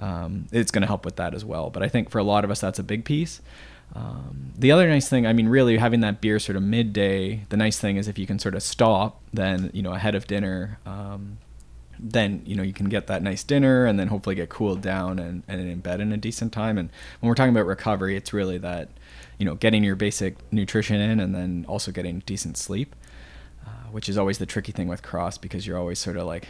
um, 0.00 0.46
it's 0.50 0.72
going 0.72 0.82
to 0.82 0.88
help 0.88 1.04
with 1.04 1.16
that 1.16 1.34
as 1.34 1.44
well. 1.44 1.70
But 1.70 1.84
i 1.84 1.88
think 1.88 2.10
for 2.10 2.18
a 2.18 2.24
lot 2.24 2.44
of 2.44 2.50
us 2.50 2.60
that's 2.60 2.80
a 2.80 2.82
big 2.82 3.04
piece. 3.04 3.40
Um, 3.94 4.52
the 4.56 4.72
other 4.72 4.88
nice 4.88 5.08
thing 5.08 5.26
i 5.26 5.34
mean 5.34 5.48
really 5.48 5.76
having 5.76 6.00
that 6.00 6.22
beer 6.22 6.38
sort 6.38 6.56
of 6.56 6.62
midday 6.62 7.44
the 7.50 7.58
nice 7.58 7.78
thing 7.78 7.98
is 7.98 8.08
if 8.08 8.18
you 8.18 8.26
can 8.26 8.38
sort 8.38 8.54
of 8.54 8.62
stop 8.62 9.20
then 9.34 9.70
you 9.74 9.82
know 9.82 9.92
ahead 9.92 10.14
of 10.14 10.26
dinner 10.26 10.78
um, 10.86 11.36
then 11.98 12.42
you 12.44 12.56
know 12.56 12.62
you 12.62 12.72
can 12.72 12.88
get 12.88 13.06
that 13.06 13.22
nice 13.22 13.44
dinner 13.44 13.86
and 13.86 13.98
then 13.98 14.08
hopefully 14.08 14.34
get 14.34 14.48
cooled 14.48 14.80
down 14.80 15.18
and, 15.18 15.42
and 15.48 15.60
in 15.60 15.80
bed 15.80 16.00
in 16.00 16.12
a 16.12 16.16
decent 16.16 16.52
time. 16.52 16.78
And 16.78 16.90
when 17.20 17.28
we're 17.28 17.34
talking 17.34 17.54
about 17.54 17.66
recovery 17.66 18.16
it's 18.16 18.32
really 18.32 18.58
that 18.58 18.90
you 19.38 19.44
know 19.44 19.54
getting 19.54 19.84
your 19.84 19.96
basic 19.96 20.36
nutrition 20.52 21.00
in 21.00 21.20
and 21.20 21.34
then 21.34 21.64
also 21.68 21.90
getting 21.92 22.20
decent 22.20 22.56
sleep 22.56 22.94
uh, 23.66 23.70
which 23.90 24.08
is 24.08 24.18
always 24.18 24.38
the 24.38 24.46
tricky 24.46 24.72
thing 24.72 24.88
with 24.88 25.02
cross 25.02 25.38
because 25.38 25.66
you're 25.66 25.78
always 25.78 25.98
sort 25.98 26.16
of 26.16 26.26
like 26.26 26.46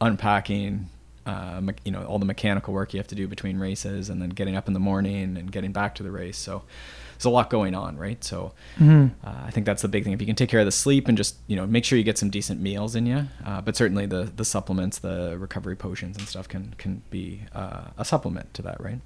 unpacking 0.00 0.88
uh, 1.26 1.60
you 1.84 1.92
know 1.92 2.04
all 2.04 2.18
the 2.18 2.26
mechanical 2.26 2.74
work 2.74 2.92
you 2.92 2.98
have 2.98 3.06
to 3.06 3.14
do 3.14 3.26
between 3.26 3.58
races 3.58 4.10
and 4.10 4.20
then 4.20 4.28
getting 4.30 4.56
up 4.56 4.68
in 4.68 4.74
the 4.74 4.80
morning 4.80 5.36
and 5.36 5.50
getting 5.50 5.72
back 5.72 5.94
to 5.94 6.02
the 6.02 6.10
race. 6.10 6.36
So 6.36 6.62
there's 7.24 7.30
a 7.30 7.34
lot 7.34 7.48
going 7.48 7.74
on, 7.74 7.96
right? 7.96 8.22
So 8.22 8.52
mm-hmm. 8.78 9.06
uh, 9.26 9.44
I 9.46 9.50
think 9.50 9.64
that's 9.64 9.80
the 9.80 9.88
big 9.88 10.04
thing. 10.04 10.12
If 10.12 10.20
you 10.20 10.26
can 10.26 10.36
take 10.36 10.50
care 10.50 10.60
of 10.60 10.66
the 10.66 10.72
sleep 10.72 11.08
and 11.08 11.16
just 11.16 11.36
you 11.46 11.56
know 11.56 11.66
make 11.66 11.84
sure 11.84 11.96
you 11.96 12.04
get 12.04 12.18
some 12.18 12.28
decent 12.28 12.60
meals 12.60 12.94
in 12.94 13.06
you, 13.06 13.26
uh, 13.46 13.62
but 13.62 13.76
certainly 13.76 14.04
the 14.06 14.30
the 14.36 14.44
supplements, 14.44 14.98
the 14.98 15.38
recovery 15.38 15.76
potions 15.76 16.18
and 16.18 16.28
stuff 16.28 16.46
can 16.48 16.74
can 16.76 17.02
be 17.10 17.40
uh, 17.54 17.84
a 17.96 18.04
supplement 18.04 18.52
to 18.54 18.62
that, 18.62 18.80
right? 18.80 19.00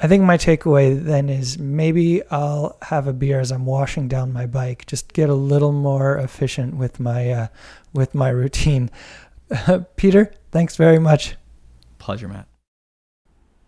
I 0.00 0.08
think 0.08 0.24
my 0.24 0.36
takeaway 0.36 1.02
then 1.02 1.28
is 1.28 1.58
maybe 1.58 2.22
I'll 2.30 2.76
have 2.82 3.06
a 3.06 3.12
beer 3.12 3.40
as 3.40 3.50
I'm 3.50 3.66
washing 3.66 4.08
down 4.08 4.32
my 4.32 4.46
bike. 4.46 4.86
Just 4.86 5.12
get 5.12 5.30
a 5.30 5.34
little 5.34 5.72
more 5.72 6.16
efficient 6.18 6.76
with 6.76 7.00
my 7.00 7.30
uh, 7.30 7.46
with 7.92 8.14
my 8.14 8.28
routine. 8.28 8.90
Peter, 9.96 10.32
thanks 10.52 10.76
very 10.76 10.98
much. 11.00 11.36
Pleasure, 11.98 12.28
Matt. 12.28 12.46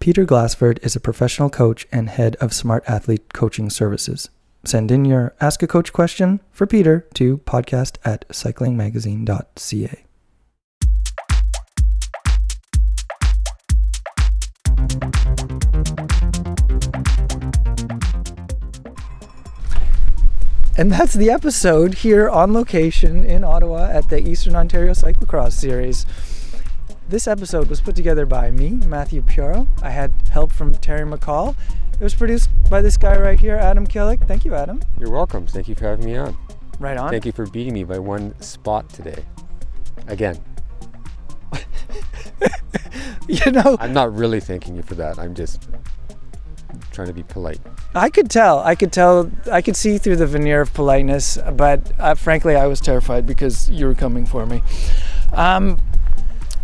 Peter 0.07 0.25
Glassford 0.25 0.79
is 0.85 0.95
a 0.95 1.01
professional 1.01 1.51
coach 1.51 1.85
and 1.91 2.09
head 2.09 2.37
of 2.37 2.53
Smart 2.53 2.85
Athlete 2.87 3.33
Coaching 3.33 3.69
Services. 3.69 4.31
Send 4.65 4.93
in 4.93 5.05
your 5.05 5.35
Ask 5.41 5.65
a 5.65 5.67
Coach 5.67 5.93
question 5.93 6.39
for 6.53 6.65
Peter 6.65 7.09
to 7.15 7.39
podcast 7.39 7.97
at 8.05 8.25
cyclingmagazine.ca. 8.29 10.05
And 20.79 20.93
that's 20.93 21.15
the 21.15 21.31
episode 21.31 21.95
here 21.95 22.29
on 22.29 22.53
location 22.53 23.25
in 23.25 23.43
Ottawa 23.43 23.89
at 23.91 24.09
the 24.09 24.21
Eastern 24.21 24.55
Ontario 24.55 24.93
Cyclocross 24.93 25.55
Series. 25.55 26.07
This 27.09 27.29
episode 27.29 27.69
was 27.69 27.81
put 27.81 27.95
together 27.95 28.27
by 28.27 28.51
me, 28.51 28.81
Matthew 28.89 29.23
Pioro. 29.23 29.69
I 29.81 29.91
had 29.91 30.13
help 30.33 30.51
from 30.51 30.75
Terry 30.75 31.09
McCall. 31.09 31.55
It 31.93 32.03
was 32.03 32.17
produced 32.17 32.51
by 32.69 32.83
this 32.83 32.97
guy 32.97 33.17
right 33.17 33.39
here, 33.39 33.55
Adam 33.55 33.87
Killick. 33.87 34.27
Thank 34.27 34.45
you, 34.45 34.57
Adam. 34.57 34.83
You're 34.99 35.13
welcome. 35.13 35.47
Thank 35.47 35.69
you 35.69 35.77
for 35.77 35.85
having 35.85 36.05
me 36.05 36.17
on. 36.17 36.37
Right 36.81 36.97
on. 36.97 37.11
Thank 37.11 37.25
you 37.25 37.31
for 37.31 37.47
beating 37.47 37.75
me 37.75 37.85
by 37.85 38.01
one 38.01 38.39
spot 38.41 38.89
today. 38.89 39.25
Again. 40.09 40.43
you 43.29 43.53
know, 43.53 43.77
I'm 43.79 43.93
not 43.93 44.13
really 44.13 44.41
thanking 44.41 44.75
you 44.75 44.83
for 44.83 44.97
that. 44.97 45.17
I'm 45.17 45.33
just 45.33 45.69
trying 46.91 47.07
to 47.07 47.15
be 47.15 47.23
polite. 47.23 47.61
I 47.95 48.11
could 48.11 48.29
tell. 48.29 48.59
I 48.59 48.75
could 48.75 48.93
tell. 48.93 49.31
I 49.53 49.63
could 49.63 49.77
see 49.77 49.99
through 49.99 50.17
the 50.17 50.27
veneer 50.27 50.61
of 50.61 50.75
politeness, 50.75 51.39
but 51.53 51.93
uh, 52.01 52.17
frankly, 52.17 52.57
I 52.57 52.67
was 52.67 52.81
terrified 52.81 53.27
because 53.27 53.71
you 53.71 53.87
were 53.87 53.95
coming 53.95 54.27
for 54.27 54.45
me. 54.45 54.61
Um, 55.33 55.79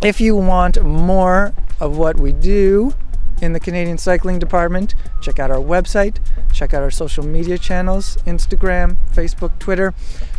if 0.02 0.20
you 0.20 0.34
want 0.34 0.82
more 0.82 1.54
of 1.78 1.96
what 1.96 2.18
we 2.18 2.32
do 2.32 2.92
in 3.40 3.52
the 3.52 3.60
Canadian 3.60 3.98
Cycling 3.98 4.38
Department, 4.38 4.94
check 5.20 5.38
out 5.38 5.50
our 5.50 5.58
website, 5.58 6.18
check 6.52 6.74
out 6.74 6.82
our 6.82 6.90
social 6.90 7.24
media 7.24 7.56
channels 7.56 8.16
Instagram, 8.26 8.96
Facebook, 9.12 9.56
Twitter. 9.58 9.94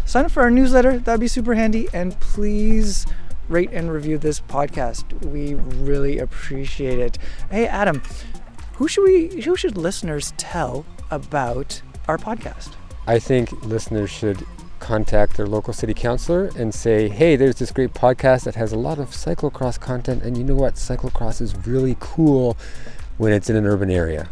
Sign 0.06 0.26
up 0.26 0.32
for 0.32 0.44
our 0.44 0.52
newsletter, 0.52 1.00
that'd 1.00 1.20
be 1.20 1.28
super 1.28 1.56
handy. 1.56 1.88
And 1.94 2.20
please 2.20 3.06
rate 3.48 3.70
and 3.72 3.92
review 3.92 4.18
this 4.18 4.42
podcast. 4.42 5.06
We 5.26 5.54
really 5.54 6.18
appreciate 6.20 7.00
it. 7.00 7.18
Hey, 7.50 7.68
Adam, 7.68 8.02
who 8.74 8.88
should 8.88 9.04
we, 9.04 9.42
who 9.42 9.56
should 9.56 9.78
listeners 9.78 10.34
tell 10.38 10.86
about 11.10 11.82
our 12.08 12.18
podcast? 12.18 12.74
I 13.08 13.20
think 13.20 13.52
listeners 13.64 14.10
should 14.10 14.46
contact 14.84 15.38
their 15.38 15.48
local 15.48 15.74
city 15.74 15.94
councilor 15.94 16.52
and 16.58 16.74
say, 16.76 17.08
hey, 17.08 17.38
there's 17.38 17.56
this 17.56 17.72
great 17.72 17.94
podcast 17.94 18.44
that 18.44 18.56
has 18.56 18.74
a 18.74 18.78
lot 18.78 19.00
of 19.00 19.12
cyclocross 19.12 19.80
content, 19.80 20.22
and 20.24 20.38
you 20.38 20.44
know 20.44 20.56
what? 20.56 20.76
Cyclocross 20.76 21.42
is 21.42 21.56
really 21.66 21.96
cool 22.02 22.58
when 23.18 23.32
it's 23.32 23.50
in 23.50 23.56
an 23.56 23.66
urban 23.66 23.90
area. 23.90 24.30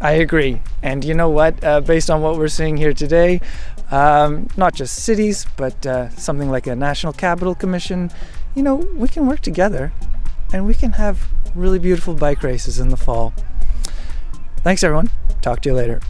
I 0.00 0.12
agree. 0.14 0.60
And 0.82 1.04
you 1.04 1.14
know 1.14 1.30
what? 1.30 1.62
Uh, 1.62 1.80
based 1.80 2.10
on 2.10 2.20
what 2.22 2.36
we're 2.36 2.48
seeing 2.48 2.76
here 2.76 2.92
today, 2.92 3.40
um, 3.92 4.48
not 4.56 4.74
just 4.74 5.04
cities, 5.04 5.46
but 5.56 5.86
uh, 5.86 6.08
something 6.10 6.50
like 6.50 6.66
a 6.66 6.74
National 6.74 7.12
Capital 7.12 7.54
Commission, 7.54 8.10
you 8.56 8.64
know, 8.64 8.74
we 8.74 9.06
can 9.06 9.26
work 9.26 9.40
together 9.40 9.92
and 10.52 10.66
we 10.66 10.74
can 10.74 10.92
have 10.92 11.28
really 11.54 11.78
beautiful 11.78 12.14
bike 12.14 12.42
races 12.42 12.80
in 12.80 12.88
the 12.88 12.96
fall. 12.96 13.32
Thanks, 14.64 14.82
everyone. 14.82 15.08
Talk 15.40 15.60
to 15.62 15.68
you 15.68 15.74
later. 15.76 16.00